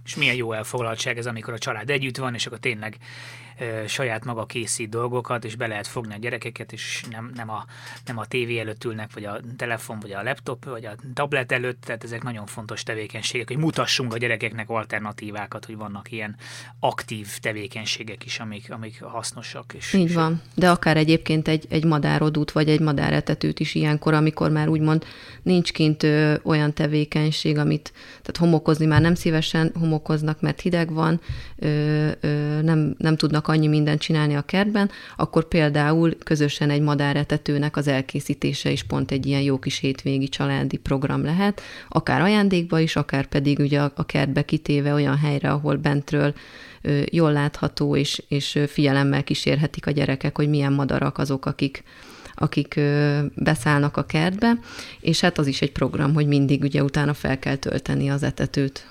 És 0.05 0.17
milyen 0.17 0.35
jó 0.35 0.53
elfoglaltság 0.53 1.19
ez, 1.19 1.27
amikor 1.27 1.55
a 1.55 1.59
család 1.59 1.91
együtt 1.91 2.17
van, 2.17 2.35
és 2.35 2.47
akkor 2.47 2.59
tényleg 2.59 2.97
saját 3.87 4.25
maga 4.25 4.47
készít 4.47 4.89
dolgokat, 4.89 5.45
és 5.45 5.57
be 5.57 5.67
lehet 5.67 5.87
fogni 5.87 6.15
a 6.15 6.19
gyerekeket, 6.19 6.73
és 6.73 7.05
nem, 7.11 7.31
nem, 7.35 7.51
a, 7.51 7.65
nem 8.05 8.19
a 8.19 8.27
tévé 8.27 8.59
előtt 8.59 8.85
ülnek, 8.85 9.11
vagy 9.15 9.25
a 9.25 9.41
telefon, 9.57 9.99
vagy 10.01 10.13
a 10.13 10.23
laptop, 10.23 10.65
vagy 10.65 10.85
a 10.85 10.95
tablet 11.15 11.53
előtt, 11.53 11.81
tehát 11.81 12.05
ezek 12.05 12.23
nagyon 12.23 12.47
fontos 12.47 12.83
tevékenységek, 12.83 13.49
hogy 13.49 13.57
mutassunk 13.57 14.15
a 14.15 14.19
gyerekeknek 14.19 14.69
alternatívákat, 14.69 15.65
hogy 15.65 15.77
vannak 15.77 16.13
ilyen 16.13 16.37
aktív 16.81 17.39
tevékenységek 17.39 18.25
is, 18.25 18.39
amik, 18.39 18.73
amik 18.73 19.03
hasznosak. 19.03 19.73
És, 19.77 19.93
Így 19.93 20.15
van, 20.15 20.43
de 20.55 20.71
akár 20.71 20.97
egyébként 20.97 21.49
egy, 21.49 21.67
egy 21.69 21.85
madárodút, 21.85 22.53
vagy 22.53 22.69
egy 22.69 22.81
madáretetőt 22.81 23.61
is 23.61 23.75
ilyenkor, 23.75 24.15
amikor 24.15 24.51
már 24.51 24.69
úgymond 24.69 25.05
nincs 25.43 25.73
kint 25.73 26.03
ö, 26.03 26.35
olyan 26.43 26.75
tevékenység, 26.75 27.59
amit, 27.59 27.93
tehát 28.09 28.37
homokozni 28.37 28.87
már 28.87 29.01
nem 29.01 29.15
szívesen 29.15 29.73
homokoznak, 29.79 30.41
mert 30.41 30.61
hideg 30.61 30.93
van, 30.93 31.21
ö, 31.57 32.11
ö, 32.21 32.61
nem, 32.63 32.95
nem 32.99 33.17
tudnak 33.17 33.49
annyi 33.51 33.67
mindent 33.67 34.01
csinálni 34.01 34.35
a 34.35 34.43
kertben, 34.43 34.91
akkor 35.17 35.45
például 35.45 36.17
közösen 36.25 36.71
egy 36.71 36.81
madáretetőnek 36.81 37.77
az 37.77 37.89
elkészítése 37.89 38.71
is 38.71 38.83
pont 38.83 39.11
egy 39.11 39.27
ilyen 39.27 39.41
jó 39.41 39.59
kis 39.59 39.79
hétvégi 39.79 40.29
családi 40.29 40.77
program 40.77 41.25
lehet, 41.25 41.61
akár 41.89 42.21
ajándékba 42.21 42.79
is, 42.79 42.97
akár 42.97 43.27
pedig 43.27 43.59
ugye 43.59 43.81
a 43.81 44.05
kertbe 44.07 44.43
kitéve 44.43 44.93
olyan 44.93 45.17
helyre, 45.17 45.51
ahol 45.51 45.77
bentről 45.77 46.35
jól 47.11 47.33
látható, 47.33 47.97
és, 47.97 48.23
és 48.29 48.59
figyelemmel 48.67 49.25
kísérhetik 49.25 49.87
a 49.87 49.91
gyerekek, 49.91 50.37
hogy 50.37 50.49
milyen 50.49 50.73
madarak 50.73 51.19
azok, 51.19 51.47
akik, 51.47 51.83
akik 52.35 52.81
beszállnak 53.35 53.97
a 53.97 54.05
kertbe, 54.05 54.59
és 55.01 55.21
hát 55.21 55.39
az 55.39 55.47
is 55.47 55.63
egy 55.63 55.73
program, 55.73 56.15
hogy 56.15 56.27
mindig 56.27 56.63
ugye 56.63 56.83
utána 56.83 57.15
fel 57.15 57.39
kell 57.39 57.57
tölteni 57.57 58.11
az 58.11 58.23
etetőt. 58.23 58.87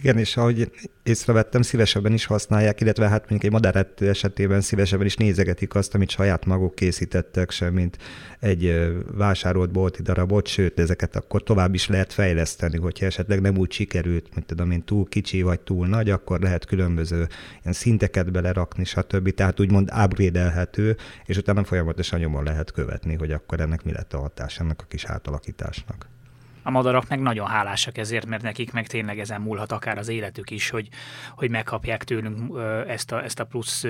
Igen, 0.00 0.18
és 0.18 0.36
ahogy 0.36 0.70
észrevettem, 1.02 1.62
szívesebben 1.62 2.12
is 2.12 2.24
használják, 2.24 2.80
illetve 2.80 3.08
hát 3.08 3.20
mondjuk 3.20 3.44
egy 3.44 3.50
madárett 3.50 4.00
esetében 4.00 4.60
szívesebben 4.60 5.06
is 5.06 5.16
nézegetik 5.16 5.74
azt, 5.74 5.94
amit 5.94 6.10
saját 6.10 6.44
maguk 6.44 6.74
készítettek, 6.74 7.50
sem 7.50 7.72
mint 7.72 7.98
egy 8.40 8.92
vásárolt 9.12 9.70
bolti 9.70 10.02
darabot, 10.02 10.46
sőt, 10.46 10.78
ezeket 10.78 11.16
akkor 11.16 11.42
tovább 11.42 11.74
is 11.74 11.88
lehet 11.88 12.12
fejleszteni, 12.12 12.78
hogyha 12.78 13.06
esetleg 13.06 13.40
nem 13.40 13.56
úgy 13.56 13.72
sikerült, 13.72 14.34
mint 14.34 14.46
tudom 14.46 14.70
én, 14.70 14.84
túl 14.84 15.08
kicsi 15.08 15.42
vagy 15.42 15.60
túl 15.60 15.86
nagy, 15.86 16.10
akkor 16.10 16.40
lehet 16.40 16.64
különböző 16.64 17.26
ilyen 17.62 17.74
szinteket 17.74 18.32
belerakni, 18.32 18.84
stb. 18.84 19.34
Tehát 19.34 19.60
úgymond 19.60 19.90
upgrade 20.04 20.68
és 21.24 21.36
utána 21.36 21.64
folyamatosan 21.64 22.18
nyomon 22.18 22.44
lehet 22.44 22.72
követni, 22.72 23.14
hogy 23.14 23.32
akkor 23.32 23.60
ennek 23.60 23.84
mi 23.84 23.92
lett 23.92 24.12
a 24.12 24.18
hatás 24.18 24.58
ennek 24.58 24.80
a 24.82 24.86
kis 24.88 25.04
átalakításnak 25.04 26.16
a 26.68 26.70
madarak 26.70 27.08
meg 27.08 27.20
nagyon 27.20 27.46
hálásak 27.46 27.98
ezért, 27.98 28.26
mert 28.26 28.42
nekik 28.42 28.72
meg 28.72 28.86
tényleg 28.86 29.18
ezen 29.18 29.40
múlhat 29.40 29.72
akár 29.72 29.98
az 29.98 30.08
életük 30.08 30.50
is, 30.50 30.70
hogy, 30.70 30.88
hogy 31.36 31.50
megkapják 31.50 32.04
tőlünk 32.04 32.58
ezt 32.86 33.12
a, 33.12 33.24
ezt 33.24 33.40
a 33.40 33.44
plusz 33.44 33.84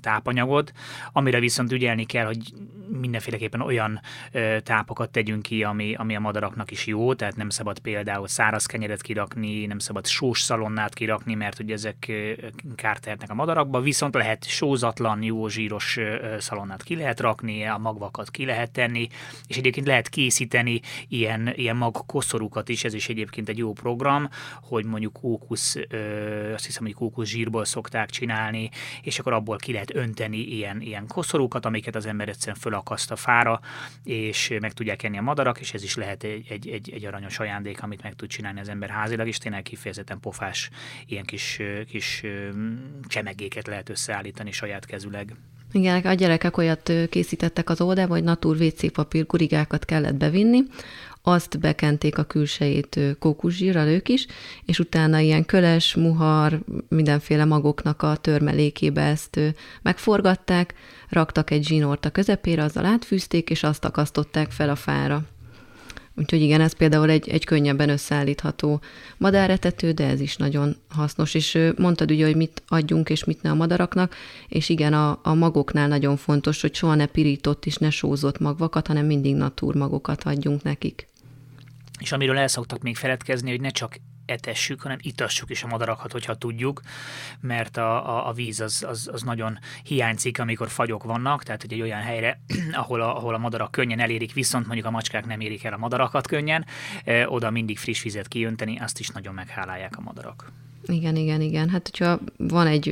tápanyagot, 0.00 0.72
amire 1.12 1.40
viszont 1.40 1.72
ügyelni 1.72 2.04
kell, 2.04 2.24
hogy 2.24 2.52
mindenféleképpen 2.88 3.60
olyan 3.60 4.00
tápokat 4.62 5.10
tegyünk 5.10 5.42
ki, 5.42 5.62
ami, 5.62 5.94
ami 5.94 6.16
a 6.16 6.20
madaraknak 6.20 6.70
is 6.70 6.86
jó, 6.86 7.14
tehát 7.14 7.36
nem 7.36 7.48
szabad 7.48 7.78
például 7.78 8.28
száraz 8.28 8.66
kenyeret 8.66 9.02
kirakni, 9.02 9.66
nem 9.66 9.78
szabad 9.78 10.06
sós 10.06 10.40
szalonnát 10.40 10.94
kirakni, 10.94 11.34
mert 11.34 11.58
ugye 11.58 11.74
ezek 11.74 12.12
kárt 12.74 13.00
tehetnek 13.00 13.30
a 13.30 13.34
madarakba, 13.34 13.80
viszont 13.80 14.14
lehet 14.14 14.44
sózatlan, 14.44 15.22
jó 15.22 15.48
zsíros 15.48 15.98
szalonnát 16.38 16.82
ki 16.82 16.96
lehet 16.96 17.20
rakni, 17.20 17.64
a 17.64 17.78
magvakat 17.78 18.30
ki 18.30 18.44
lehet 18.44 18.70
tenni, 18.70 19.08
és 19.46 19.56
egyébként 19.56 19.86
lehet 19.86 20.08
készíteni 20.08 20.80
ilyen, 21.08 21.52
ilyen 21.54 21.76
mag 21.76 21.96
koszorúkat 22.06 22.68
is, 22.68 22.84
ez 22.84 22.94
is 22.94 23.08
egyébként 23.08 23.48
egy 23.48 23.58
jó 23.58 23.72
program, 23.72 24.28
hogy 24.62 24.84
mondjuk 24.84 25.12
kókusz, 25.12 25.76
ö, 25.88 26.52
azt 26.52 26.66
hiszem, 26.66 26.84
hogy 26.84 26.94
kókusz 26.94 27.28
zsírból 27.28 27.64
szokták 27.64 28.10
csinálni, 28.10 28.70
és 29.02 29.18
akkor 29.18 29.32
abból 29.32 29.56
ki 29.56 29.72
lehet 29.72 29.94
önteni 29.94 30.38
ilyen, 30.38 30.80
ilyen 30.80 31.06
koszorúkat, 31.06 31.66
amiket 31.66 31.94
az 31.94 32.06
ember 32.06 32.28
egyszerűen 32.28 32.56
fölakaszt 32.56 33.10
a 33.10 33.16
fára, 33.16 33.60
és 34.04 34.56
meg 34.60 34.72
tudják 34.72 35.02
enni 35.02 35.18
a 35.18 35.22
madarak, 35.22 35.60
és 35.60 35.74
ez 35.74 35.82
is 35.82 35.96
lehet 35.96 36.22
egy, 36.24 36.46
egy, 36.48 36.90
egy, 36.90 37.04
aranyos 37.04 37.38
ajándék, 37.38 37.82
amit 37.82 38.02
meg 38.02 38.14
tud 38.14 38.28
csinálni 38.28 38.60
az 38.60 38.68
ember 38.68 38.88
házilag, 38.88 39.26
és 39.26 39.38
tényleg 39.38 39.62
kifejezetten 39.62 40.20
pofás 40.20 40.70
ilyen 41.06 41.24
kis, 41.24 41.60
kis 41.88 42.22
csemegéket 43.06 43.66
lehet 43.66 43.88
összeállítani 43.88 44.52
saját 44.52 44.84
kezüleg. 44.84 45.36
Igen, 45.72 46.00
a 46.00 46.14
gyerekek 46.14 46.56
olyat 46.56 46.92
készítettek 47.10 47.70
az 47.70 47.80
óvodába, 47.80 48.12
hogy 48.12 48.22
natur 48.22 48.56
WC 48.56 48.92
papír 48.92 49.26
kurigákat 49.26 49.84
kellett 49.84 50.14
bevinni, 50.14 50.62
azt 51.22 51.60
bekenték 51.60 52.18
a 52.18 52.24
külsejét 52.24 53.00
kókuszsírral 53.18 53.88
ők 53.88 54.08
is, 54.08 54.26
és 54.64 54.78
utána 54.78 55.18
ilyen 55.18 55.44
köles, 55.44 55.94
muhar, 55.94 56.60
mindenféle 56.88 57.44
magoknak 57.44 58.02
a 58.02 58.16
törmelékébe 58.16 59.02
ezt 59.02 59.40
megforgatták, 59.82 60.74
raktak 61.08 61.50
egy 61.50 61.66
zsinort 61.66 62.04
a 62.04 62.10
közepére, 62.10 62.62
azzal 62.62 62.84
átfűzték, 62.84 63.50
és 63.50 63.62
azt 63.62 63.84
akasztották 63.84 64.50
fel 64.50 64.68
a 64.68 64.76
fára. 64.76 65.26
Úgyhogy 66.18 66.40
igen, 66.40 66.60
ez 66.60 66.72
például 66.72 67.10
egy, 67.10 67.28
egy 67.28 67.44
könnyebben 67.44 67.88
összeállítható 67.88 68.80
madáretető, 69.16 69.92
de 69.92 70.06
ez 70.06 70.20
is 70.20 70.36
nagyon 70.36 70.76
hasznos. 70.88 71.34
És 71.34 71.58
mondtad 71.76 72.10
ugye, 72.10 72.24
hogy 72.24 72.36
mit 72.36 72.62
adjunk 72.68 73.10
és 73.10 73.24
mit 73.24 73.42
ne 73.42 73.50
a 73.50 73.54
madaraknak, 73.54 74.14
és 74.48 74.68
igen, 74.68 74.92
a, 74.92 75.20
a 75.22 75.34
magoknál 75.34 75.88
nagyon 75.88 76.16
fontos, 76.16 76.60
hogy 76.60 76.74
soha 76.74 76.94
ne 76.94 77.06
pirított 77.06 77.66
és 77.66 77.76
ne 77.76 77.90
sózott 77.90 78.38
magvakat, 78.38 78.86
hanem 78.86 79.06
mindig 79.06 79.34
natúrmagokat 79.34 80.22
adjunk 80.24 80.62
nekik. 80.62 81.08
És 81.98 82.12
amiről 82.12 82.38
el 82.38 82.48
szoktak 82.48 82.82
még 82.82 82.96
feledkezni, 82.96 83.50
hogy 83.50 83.60
ne 83.60 83.68
csak 83.68 83.96
etessük, 84.28 84.82
hanem 84.82 84.98
itassuk 85.00 85.50
is 85.50 85.62
a 85.62 85.66
madarakat, 85.66 86.12
hogyha 86.12 86.34
tudjuk, 86.34 86.80
mert 87.40 87.76
a, 87.76 88.16
a, 88.16 88.28
a 88.28 88.32
víz 88.32 88.60
az, 88.60 88.84
az, 88.88 89.08
az 89.12 89.22
nagyon 89.22 89.58
hiányzik, 89.82 90.38
amikor 90.38 90.68
fagyok 90.68 91.04
vannak, 91.04 91.42
tehát 91.42 91.62
hogy 91.62 91.72
egy 91.72 91.80
olyan 91.80 92.00
helyre, 92.00 92.40
ahol 92.72 93.00
a, 93.00 93.16
ahol 93.16 93.34
a 93.34 93.38
madarak 93.38 93.70
könnyen 93.70 94.00
elérik, 94.00 94.32
viszont 94.32 94.66
mondjuk 94.66 94.86
a 94.86 94.90
macskák 94.90 95.26
nem 95.26 95.40
érik 95.40 95.64
el 95.64 95.72
a 95.72 95.78
madarakat 95.78 96.26
könnyen, 96.26 96.66
oda 97.26 97.50
mindig 97.50 97.78
friss 97.78 98.02
vizet 98.02 98.28
kijönteni, 98.28 98.78
azt 98.78 98.98
is 98.98 99.08
nagyon 99.08 99.34
meghálálják 99.34 99.96
a 99.96 100.00
madarak. 100.00 100.52
Igen, 100.88 101.16
igen, 101.16 101.40
igen. 101.40 101.68
Hát, 101.68 101.88
hogyha 101.90 102.20
van 102.36 102.66
egy, 102.66 102.88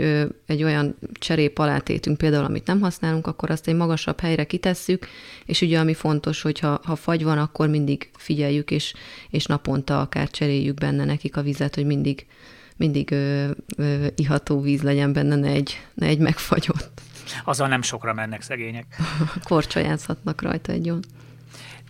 egy 0.46 0.62
olyan 0.62 0.96
cserépalátétünk 1.12 2.18
például, 2.18 2.44
amit 2.44 2.66
nem 2.66 2.80
használunk, 2.80 3.26
akkor 3.26 3.50
azt 3.50 3.68
egy 3.68 3.74
magasabb 3.74 4.20
helyre 4.20 4.44
kitesszük, 4.44 5.06
és 5.44 5.61
ugye 5.61 5.78
ami 5.78 5.94
fontos, 5.94 6.42
hogy 6.42 6.59
ha, 6.59 6.80
ha 6.85 6.96
fagy 6.96 7.24
van, 7.24 7.38
akkor 7.38 7.68
mindig 7.68 8.11
figyeljük, 8.16 8.70
és, 8.70 8.94
és 9.30 9.46
naponta 9.46 10.00
akár 10.00 10.30
cseréljük 10.30 10.74
benne 10.74 11.04
nekik 11.04 11.37
a 11.37 11.42
vizet, 11.42 11.74
hogy 11.74 11.87
mindig, 11.87 12.26
mindig 12.76 13.11
ö, 13.11 13.50
ö, 13.76 14.06
iható 14.16 14.61
víz 14.61 14.82
legyen 14.82 15.12
benne, 15.12 15.35
ne 15.35 15.48
egy, 15.48 15.80
ne 15.94 16.06
egy 16.06 16.18
megfagyott. 16.18 17.00
Azzal 17.44 17.68
nem 17.68 17.82
sokra 17.82 18.12
mennek 18.12 18.42
szegények. 18.42 18.87
Korcsolyázhatnak 19.48 20.42
rajta 20.42 20.72
egy 20.72 20.87
jó. 20.87 20.98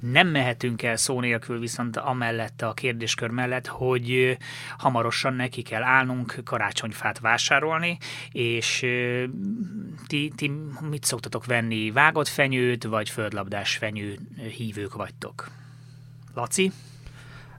Nem 0.01 0.29
mehetünk 0.29 0.83
el 0.83 0.97
szó 0.97 1.21
nélkül 1.21 1.59
viszont 1.59 1.97
amellett 1.97 2.63
a 2.63 2.73
kérdéskör 2.73 3.31
mellett, 3.31 3.67
hogy 3.67 4.37
hamarosan 4.79 5.35
neki 5.35 5.63
kell 5.63 5.83
állnunk 5.83 6.41
karácsonyfát 6.45 7.19
vásárolni, 7.19 7.99
és 8.33 8.87
ti, 10.07 10.33
ti 10.37 10.53
mit 10.91 11.05
szoktatok 11.05 11.47
venni? 11.47 11.91
Vágott 11.91 12.29
fenyőt, 12.29 12.85
vagy 12.85 13.11
földlabdás 13.11 13.77
fenyő 13.77 14.19
hívők 14.57 14.95
vagytok? 14.95 15.51
Laci? 16.35 16.73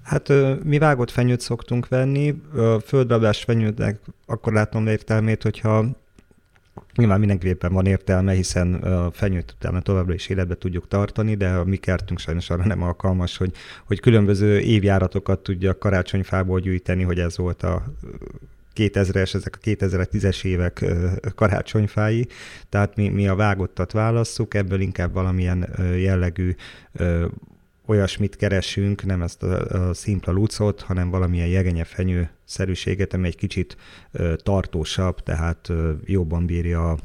Hát 0.03 0.31
mi 0.63 0.77
vágott 0.77 1.11
fenyőt 1.11 1.39
szoktunk 1.39 1.87
venni, 1.87 2.41
földlabdás 2.85 3.43
fenyőnek 3.43 3.99
akkor 4.25 4.53
látom 4.53 4.87
értelmét, 4.87 5.43
hogyha 5.43 5.85
Nyilván 6.97 7.19
mindenképpen 7.19 7.73
van 7.73 7.85
értelme, 7.85 8.33
hiszen 8.33 8.73
a 8.73 9.11
fenyőt 9.11 9.55
utána 9.57 9.81
továbbra 9.81 10.13
is 10.13 10.27
életbe 10.27 10.55
tudjuk 10.55 10.87
tartani, 10.87 11.35
de 11.35 11.49
a 11.49 11.63
mi 11.63 11.75
kertünk 11.75 12.19
sajnos 12.19 12.49
arra 12.49 12.65
nem 12.65 12.81
alkalmas, 12.81 13.37
hogy, 13.37 13.51
hogy 13.85 13.99
különböző 13.99 14.59
évjáratokat 14.59 15.39
tudja 15.39 15.77
karácsonyfából 15.77 16.59
gyűjteni, 16.59 17.03
hogy 17.03 17.19
ez 17.19 17.37
volt 17.37 17.63
a 17.63 17.83
2000-es, 18.75 19.35
ezek 19.35 19.57
a 19.61 19.65
2010-es 19.65 20.43
évek 20.43 20.85
karácsonyfái, 21.35 22.27
tehát 22.69 22.95
mi, 22.95 23.09
mi 23.09 23.27
a 23.27 23.35
vágottat 23.35 23.91
válasszuk, 23.91 24.53
ebből 24.53 24.79
inkább 24.79 25.13
valamilyen 25.13 25.67
jellegű 25.97 26.55
olyasmit 27.87 28.35
keresünk, 28.35 29.05
nem 29.05 29.21
ezt 29.21 29.43
a, 29.43 29.87
a 29.89 29.93
szimpla 29.93 30.31
lucot, 30.31 30.81
hanem 30.81 31.09
valamilyen 31.09 31.47
jegenye 31.47 31.83
fenyő 31.83 32.29
szerűséget, 32.43 33.13
ami 33.13 33.27
egy 33.27 33.35
kicsit 33.35 33.77
ö, 34.11 34.35
tartósabb, 34.35 35.23
tehát 35.23 35.69
ö, 35.69 35.91
jobban 36.05 36.45
bírja 36.45 36.91
a, 36.91 36.97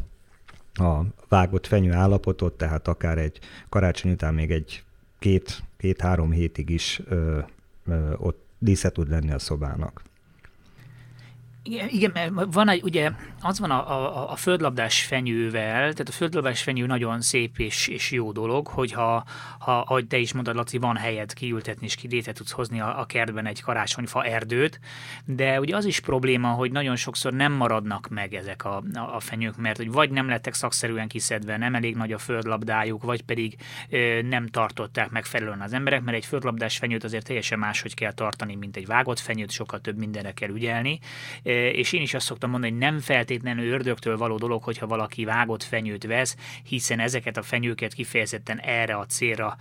a 0.82 1.04
vágott 1.28 1.66
fenyő 1.66 1.92
állapotot, 1.92 2.56
tehát 2.56 2.88
akár 2.88 3.18
egy 3.18 3.38
karácsony 3.68 4.12
után 4.12 4.34
még 4.34 4.50
egy 4.50 4.84
két, 5.18 5.62
két-három 5.76 6.30
hétig 6.30 6.70
is 6.70 7.00
ö, 7.08 7.38
ö, 7.86 8.12
ott 8.16 8.46
dísze 8.58 8.90
tud 8.90 9.08
lenni 9.08 9.32
a 9.32 9.38
szobának. 9.38 10.02
Igen, 11.64 11.88
igen, 11.88 12.10
mert 12.12 12.54
van 12.54 12.68
egy, 12.68 12.82
ugye 12.82 13.10
az 13.40 13.58
van 13.60 13.70
a, 13.70 13.90
a, 13.90 14.30
a 14.30 14.36
földlabdás 14.36 15.02
fenyővel, 15.02 15.80
tehát 15.80 16.08
a 16.08 16.12
földlabdás 16.12 16.62
fenyő 16.62 16.86
nagyon 16.86 17.20
szép 17.20 17.58
és, 17.58 17.88
és 17.88 18.10
jó 18.10 18.32
dolog, 18.32 18.66
hogyha, 18.66 19.24
ha, 19.58 19.78
ahogy 19.78 20.06
te 20.06 20.16
is 20.16 20.32
mondtad, 20.32 20.54
Laci, 20.54 20.78
van 20.78 20.96
helyet 20.96 21.32
kiültetni, 21.32 21.86
és 21.86 21.94
ki 21.94 22.22
tudsz 22.22 22.50
hozni 22.50 22.80
a, 22.80 23.00
a 23.00 23.04
kertben 23.04 23.46
egy 23.46 23.60
karácsonyfa 23.60 24.24
erdőt, 24.24 24.80
de 25.24 25.60
ugye 25.60 25.76
az 25.76 25.84
is 25.84 26.00
probléma, 26.00 26.48
hogy 26.48 26.72
nagyon 26.72 26.96
sokszor 26.96 27.32
nem 27.32 27.52
maradnak 27.52 28.08
meg 28.08 28.34
ezek 28.34 28.64
a, 28.64 28.82
a, 28.94 29.14
a 29.14 29.20
fenyők, 29.20 29.56
mert 29.56 29.76
hogy 29.76 29.92
vagy 29.92 30.10
nem 30.10 30.28
lettek 30.28 30.54
szakszerűen 30.54 31.08
kiszedve, 31.08 31.56
nem 31.56 31.74
elég 31.74 31.96
nagy 31.96 32.12
a 32.12 32.18
földlabdájuk, 32.18 33.02
vagy 33.02 33.22
pedig 33.22 33.56
ö, 33.90 34.22
nem 34.22 34.46
tartották 34.46 35.10
megfelelően 35.10 35.60
az 35.60 35.72
emberek, 35.72 36.02
mert 36.02 36.16
egy 36.16 36.26
földlabdás 36.26 36.78
fenyőt 36.78 37.04
azért 37.04 37.26
teljesen 37.26 37.58
máshogy 37.58 37.94
kell 37.94 38.12
tartani, 38.12 38.54
mint 38.54 38.76
egy 38.76 38.86
vágott 38.86 39.18
fenyőt, 39.18 39.50
sokkal 39.50 39.80
több 39.80 39.98
mindenre 39.98 40.32
kell 40.32 40.50
ügyelni 40.50 41.00
és 41.52 41.92
én 41.92 42.02
is 42.02 42.14
azt 42.14 42.26
szoktam 42.26 42.50
mondani, 42.50 42.72
hogy 42.72 42.80
nem 42.80 43.00
feltétlenül 43.00 43.70
ördögtől 43.70 44.16
való 44.16 44.36
dolog, 44.36 44.62
hogyha 44.62 44.86
valaki 44.86 45.24
vágott 45.24 45.62
fenyőt 45.62 46.06
vesz, 46.06 46.36
hiszen 46.62 47.00
ezeket 47.00 47.36
a 47.36 47.42
fenyőket 47.42 47.92
kifejezetten 47.92 48.60
erre 48.60 48.94
a 48.94 49.06
célra 49.06 49.56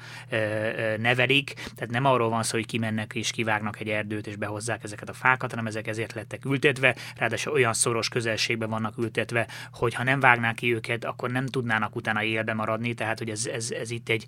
nevelik, 0.97 1.53
tehát 1.53 1.89
nem 1.89 2.05
arról 2.05 2.29
van 2.29 2.43
szó, 2.43 2.57
hogy 2.57 2.65
kimennek 2.65 3.13
és 3.13 3.31
kivágnak 3.31 3.79
egy 3.79 3.89
erdőt 3.89 4.27
és 4.27 4.35
behozzák 4.35 4.83
ezeket 4.83 5.09
a 5.09 5.13
fákat, 5.13 5.49
hanem 5.49 5.67
ezek 5.67 5.87
ezért 5.87 6.13
lettek 6.13 6.45
ültetve, 6.45 6.95
ráadásul 7.17 7.53
olyan 7.53 7.73
szoros 7.73 8.09
közelségben 8.09 8.69
vannak 8.69 8.97
ültetve, 8.97 9.47
hogy 9.71 9.93
ha 9.93 10.03
nem 10.03 10.19
vágnák 10.19 10.55
ki 10.55 10.73
őket, 10.73 11.05
akkor 11.05 11.31
nem 11.31 11.45
tudnának 11.45 11.95
utána 11.95 12.23
élbe 12.23 12.53
maradni, 12.53 12.93
tehát 12.93 13.17
hogy 13.17 13.29
ez, 13.29 13.45
ez, 13.45 13.71
ez 13.71 13.91
itt 13.91 14.09
egy, 14.09 14.25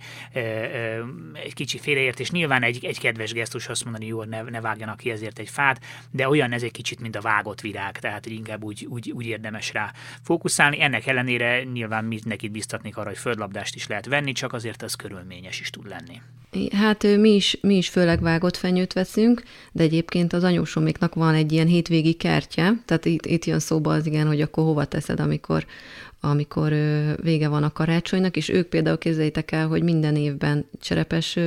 egy 1.44 1.54
kicsi 1.54 1.78
félreértés. 1.78 2.32
Nyilván 2.32 2.64
egy, 2.64 2.86
egy 2.86 3.00
kedves 3.00 3.34
gesztus 3.34 3.68
azt 3.68 3.84
mondani, 3.84 4.06
jó, 4.06 4.24
ne, 4.24 4.42
ne 4.42 4.62
vágjanak 4.62 4.98
ki 4.98 5.12
ezért 5.12 5.40
egy 5.40 5.50
fát, 5.50 5.80
de 6.12 6.28
olyan 6.30 6.52
ez 6.52 6.64
egy 6.64 6.72
kicsit, 6.72 7.00
mint 7.00 7.16
a 7.16 7.22
vágott 7.22 7.53
virág 7.62 7.82
virág, 7.84 8.00
tehát 8.00 8.24
hogy 8.24 8.34
inkább 8.34 8.64
úgy, 8.64 8.88
úgy, 8.90 9.12
úgy 9.12 9.26
érdemes 9.26 9.74
rá 9.74 9.92
fókuszálni. 10.24 10.82
Ennek 10.82 11.08
ellenére 11.08 11.64
nyilván 11.64 12.06
mindenkit 12.06 12.52
biztatnék 12.52 12.98
arra, 12.98 13.08
hogy 13.08 13.18
földlabdást 13.18 13.76
is 13.76 13.88
lehet 13.88 14.06
venni, 14.06 14.32
csak 14.32 14.54
azért 14.54 14.82
az 14.82 14.94
körülményes 14.94 15.60
is 15.60 15.70
tud 15.70 15.88
lenni. 15.88 16.22
Hát 16.72 17.04
mi 17.04 17.30
is, 17.30 17.58
mi 17.62 17.76
is 17.76 17.90
főleg 17.90 18.22
vágott 18.22 18.58
fenyőt 18.58 18.94
veszünk, 18.94 19.44
de 19.72 19.84
egyébként 19.84 20.34
az 20.34 20.44
anyósoméknak 20.44 21.14
van 21.14 21.34
egy 21.34 21.52
ilyen 21.52 21.68
hétvégi 21.68 22.14
kertje, 22.14 22.74
tehát 22.86 23.06
itt, 23.06 23.26
itt 23.26 23.46
jön 23.46 23.60
szóba 23.60 23.94
az 23.94 24.06
igen, 24.06 24.28
hogy 24.28 24.42
akkor 24.42 24.64
hova 24.64 24.86
teszed, 24.86 25.20
amikor, 25.20 25.66
amikor 26.26 26.74
vége 27.22 27.48
van 27.48 27.64
a 27.64 27.72
karácsonynak, 27.72 28.38
és 28.38 28.50
ők 28.50 28.68
például 28.68 28.98
képzeljétek 28.98 29.52
el, 29.52 29.68
hogy 29.68 29.84
minden 29.84 30.16
évben 30.16 30.66
cserepes 30.82 31.40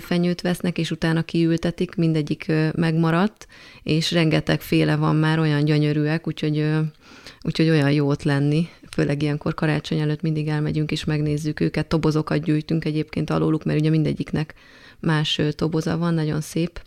fenyőt 0.00 0.40
vesznek, 0.40 0.78
és 0.78 0.90
utána 0.90 1.22
kiültetik, 1.22 1.94
mindegyik 1.94 2.52
megmaradt, 2.74 3.46
és 3.82 4.12
rengeteg 4.12 4.60
féle 4.60 4.96
van 4.96 5.16
már, 5.16 5.38
olyan 5.38 5.64
gyönyörűek, 5.64 6.26
úgyhogy, 6.26 6.66
úgyhogy 7.42 7.68
olyan 7.68 7.92
jó 7.92 8.08
ott 8.08 8.22
lenni, 8.22 8.68
főleg 8.90 9.22
ilyenkor 9.22 9.54
karácsony 9.54 9.98
előtt 9.98 10.22
mindig 10.22 10.48
elmegyünk 10.48 10.90
és 10.90 11.04
megnézzük 11.04 11.60
őket, 11.60 11.86
tobozokat 11.86 12.42
gyűjtünk 12.42 12.84
egyébként 12.84 13.30
alóluk, 13.30 13.64
mert 13.64 13.80
ugye 13.80 13.90
mindegyiknek 13.90 14.54
más 15.00 15.40
toboza 15.50 15.98
van, 15.98 16.14
nagyon 16.14 16.40
szép. 16.40 16.80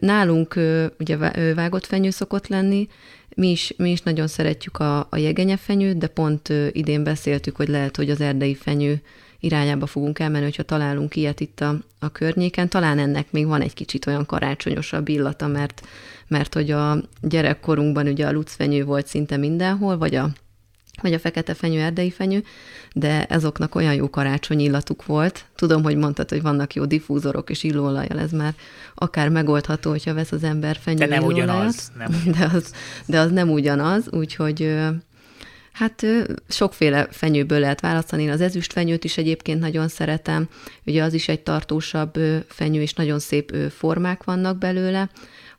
Nálunk 0.00 0.60
ugye 0.98 1.16
vágott 1.54 1.86
fenyő 1.86 2.10
szokott 2.10 2.46
lenni, 2.46 2.88
mi 3.36 3.50
is, 3.50 3.74
mi 3.76 3.90
is 3.90 4.00
nagyon 4.00 4.26
szeretjük 4.26 4.78
a, 4.78 5.06
a 5.10 5.16
jegenyefenyőt, 5.16 5.98
de 5.98 6.06
pont 6.06 6.48
idén 6.72 7.04
beszéltük, 7.04 7.56
hogy 7.56 7.68
lehet, 7.68 7.96
hogy 7.96 8.10
az 8.10 8.20
erdei 8.20 8.54
fenyő 8.54 9.02
irányába 9.40 9.86
fogunk 9.86 10.18
elmenni, 10.18 10.44
hogyha 10.44 10.62
találunk 10.62 11.16
ilyet 11.16 11.40
itt 11.40 11.60
a, 11.60 11.76
a 11.98 12.08
környéken. 12.08 12.68
Talán 12.68 12.98
ennek 12.98 13.32
még 13.32 13.46
van 13.46 13.60
egy 13.60 13.74
kicsit 13.74 14.06
olyan 14.06 14.26
karácsonyosabb 14.26 15.08
illata, 15.08 15.46
mert, 15.46 15.86
mert 16.28 16.54
hogy 16.54 16.70
a 16.70 17.02
gyerekkorunkban 17.20 18.06
ugye 18.06 18.26
a 18.26 18.32
lucfenyő 18.32 18.84
volt 18.84 19.06
szinte 19.06 19.36
mindenhol, 19.36 19.98
vagy 19.98 20.14
a 20.14 20.30
vagy 21.02 21.12
a 21.12 21.18
fekete 21.18 21.54
fenyő, 21.54 21.80
erdei 21.80 22.10
fenyő, 22.10 22.44
de 22.94 23.24
ezoknak 23.24 23.74
olyan 23.74 23.94
jó 23.94 24.10
karácsony 24.10 24.60
illatuk 24.60 25.06
volt. 25.06 25.44
Tudom, 25.54 25.82
hogy 25.82 25.96
mondtad, 25.96 26.28
hogy 26.28 26.42
vannak 26.42 26.74
jó 26.74 26.84
diffúzorok 26.84 27.50
és 27.50 27.62
illóolajjal, 27.62 28.18
ez 28.18 28.30
már 28.30 28.54
akár 28.94 29.28
megoldható, 29.28 29.90
hogyha 29.90 30.14
vesz 30.14 30.32
az 30.32 30.44
ember 30.44 30.76
fenyő 30.80 30.98
De 30.98 31.06
nem 31.06 31.24
ugyanaz. 31.24 31.92
Nem. 31.98 32.22
De, 32.38 32.50
az, 32.54 32.72
de 33.06 33.18
az 33.18 33.30
nem 33.30 33.50
ugyanaz, 33.50 34.08
úgyhogy 34.10 34.76
Hát 35.78 36.06
sokféle 36.48 37.06
fenyőből 37.10 37.58
lehet 37.58 37.80
választani. 37.80 38.22
Én 38.22 38.30
az 38.30 38.40
ezüst 38.40 38.72
fenyőt 38.72 39.04
is 39.04 39.16
egyébként 39.16 39.60
nagyon 39.60 39.88
szeretem. 39.88 40.48
Ugye 40.86 41.02
az 41.02 41.14
is 41.14 41.28
egy 41.28 41.40
tartósabb 41.40 42.18
fenyő, 42.48 42.80
és 42.80 42.92
nagyon 42.94 43.18
szép 43.18 43.54
formák 43.70 44.24
vannak 44.24 44.58
belőle. 44.58 45.10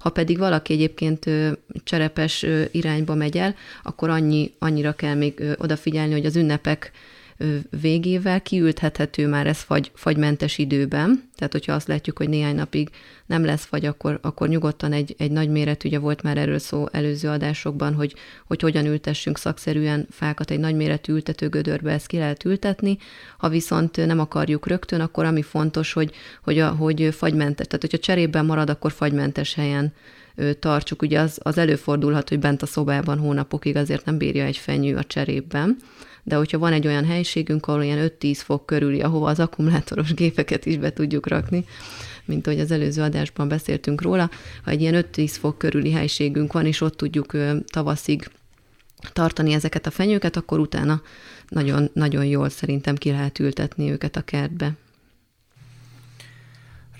Ha 0.03 0.09
pedig 0.09 0.38
valaki 0.38 0.73
egyébként 0.73 1.25
cserepes 1.83 2.45
irányba 2.71 3.15
megy 3.15 3.38
el, 3.38 3.55
akkor 3.83 4.09
annyi, 4.09 4.53
annyira 4.59 4.93
kell 4.93 5.15
még 5.15 5.41
odafigyelni, 5.57 6.12
hogy 6.13 6.25
az 6.25 6.35
ünnepek 6.35 6.91
végével 7.82 8.41
kiülthethető 8.41 9.28
már 9.28 9.47
ez 9.47 9.62
fagy, 9.62 9.91
fagymentes 9.93 10.58
időben. 10.58 11.30
Tehát, 11.36 11.54
hogyha 11.54 11.73
azt 11.73 11.88
látjuk, 11.88 12.17
hogy 12.17 12.30
néhány 12.30 12.56
napig 12.56 12.89
nem 13.25 13.45
lesz 13.45 13.65
fagy, 13.65 13.86
akkor, 13.86 14.19
akkor 14.21 14.47
nyugodtan 14.47 14.91
egy, 14.91 15.15
egy 15.17 15.32
nagy 15.32 15.49
méret, 15.49 15.84
ugye 15.84 15.99
volt 15.99 16.21
már 16.21 16.38
erről 16.38 16.60
szó 16.60 16.86
előző 16.91 17.30
adásokban, 17.30 17.93
hogy, 17.93 18.15
hogy 18.47 18.62
hogyan 18.62 18.86
ültessünk 18.86 19.38
szakszerűen 19.38 20.08
fákat 20.10 20.52
egy 20.52 20.60
nagyméretű 20.60 21.13
ültetőgödörbe, 21.13 21.91
ezt 21.91 22.08
ki 22.08 22.17
lehet 22.17 22.45
ültetni. 22.45 22.97
Ha 23.38 23.49
viszont 23.49 24.06
nem 24.06 24.19
akarjuk 24.19 24.67
rögtön, 24.67 25.02
akkor 25.02 25.25
ami 25.25 25.41
fontos, 25.41 25.93
hogy, 25.93 26.12
hogy, 26.43 26.60
a, 26.60 26.69
hogy 26.69 27.10
fagymentes, 27.12 27.65
tehát 27.67 27.82
hogyha 27.82 27.97
cserében 27.97 28.45
marad, 28.45 28.69
akkor 28.69 28.91
fagymentes 28.91 29.54
helyen 29.54 29.93
tartsuk. 30.60 31.02
Ugye 31.02 31.19
az, 31.19 31.39
az 31.43 31.58
előfordulhat, 31.58 32.30
hogy 32.30 32.39
bent 32.39 32.62
a 32.62 32.65
szobában 32.65 33.17
hónapokig 33.17 33.75
azért 33.75 34.06
nem 34.06 34.17
bírja 34.17 34.43
egy 34.43 34.58
fenyő 34.58 34.95
a 34.95 35.04
cserében, 35.04 35.78
de 36.23 36.36
hogyha 36.36 36.58
van 36.58 36.73
egy 36.73 36.88
olyan 36.88 37.06
helységünk, 37.06 37.67
ahol 37.67 37.84
ilyen 37.84 38.12
5-10 38.19 38.39
fok 38.43 38.65
körüli, 38.65 39.02
ahova 39.02 39.30
az 39.30 39.39
akkumulátoros 39.39 40.13
gépeket 40.13 40.65
is 40.65 40.78
be 40.78 40.93
tudjuk 40.93 41.28
rakni, 41.28 41.65
mint 42.25 42.47
ahogy 42.47 42.60
az 42.60 42.71
előző 42.71 43.02
adásban 43.02 43.47
beszéltünk 43.47 44.02
róla, 44.02 44.30
ha 44.63 44.71
egy 44.71 44.82
ilyen 44.82 45.06
5-10 45.13 45.36
fok 45.39 45.58
körüli 45.58 45.91
helységünk 45.91 46.54
van, 46.54 46.65
és 46.65 46.82
ott 46.82 46.97
tudjuk 46.97 47.38
tavaszig 47.67 48.28
tartani 49.13 49.54
ezeket 49.54 49.86
a 49.86 49.91
fenyőket, 49.91 50.36
akkor 50.36 50.60
utána 50.60 51.02
nagyon, 51.47 51.89
nagyon 51.93 52.25
jól 52.25 52.49
szerintem 52.49 52.95
ki 52.95 53.12
lehet 53.12 53.39
ültetni 53.39 53.91
őket 53.91 54.15
a 54.15 54.21
kertbe. 54.21 54.73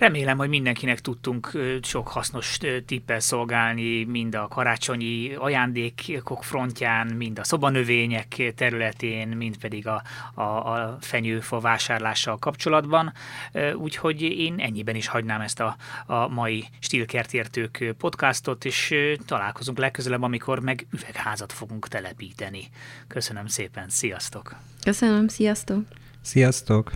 Remélem, 0.00 0.38
hogy 0.38 0.48
mindenkinek 0.48 1.00
tudtunk 1.00 1.50
sok 1.82 2.08
hasznos 2.08 2.58
tippel 2.86 3.20
szolgálni, 3.20 4.04
mind 4.04 4.34
a 4.34 4.48
karácsonyi 4.48 5.34
ajándékok 5.34 6.44
frontján, 6.44 7.06
mind 7.06 7.38
a 7.38 7.44
szobanövények 7.44 8.52
területén, 8.56 9.28
mind 9.28 9.58
pedig 9.58 9.86
a, 9.86 10.02
a, 10.34 10.42
a 10.42 10.96
fenyőfa 11.00 11.60
vásárlással 11.60 12.38
kapcsolatban. 12.38 13.12
Úgyhogy 13.74 14.22
én 14.22 14.54
ennyiben 14.58 14.94
is 14.94 15.06
hagynám 15.06 15.40
ezt 15.40 15.60
a, 15.60 15.76
a 16.06 16.28
mai 16.28 16.64
Stílkertértők 16.78 17.94
podcastot, 17.98 18.64
és 18.64 18.94
találkozunk 19.26 19.78
legközelebb, 19.78 20.22
amikor 20.22 20.60
meg 20.60 20.86
üvegházat 20.92 21.52
fogunk 21.52 21.88
telepíteni. 21.88 22.68
Köszönöm 23.06 23.46
szépen, 23.46 23.88
sziasztok! 23.88 24.54
Köszönöm, 24.84 25.28
sziasztok! 25.28 25.82
Sziasztok! 26.22 26.90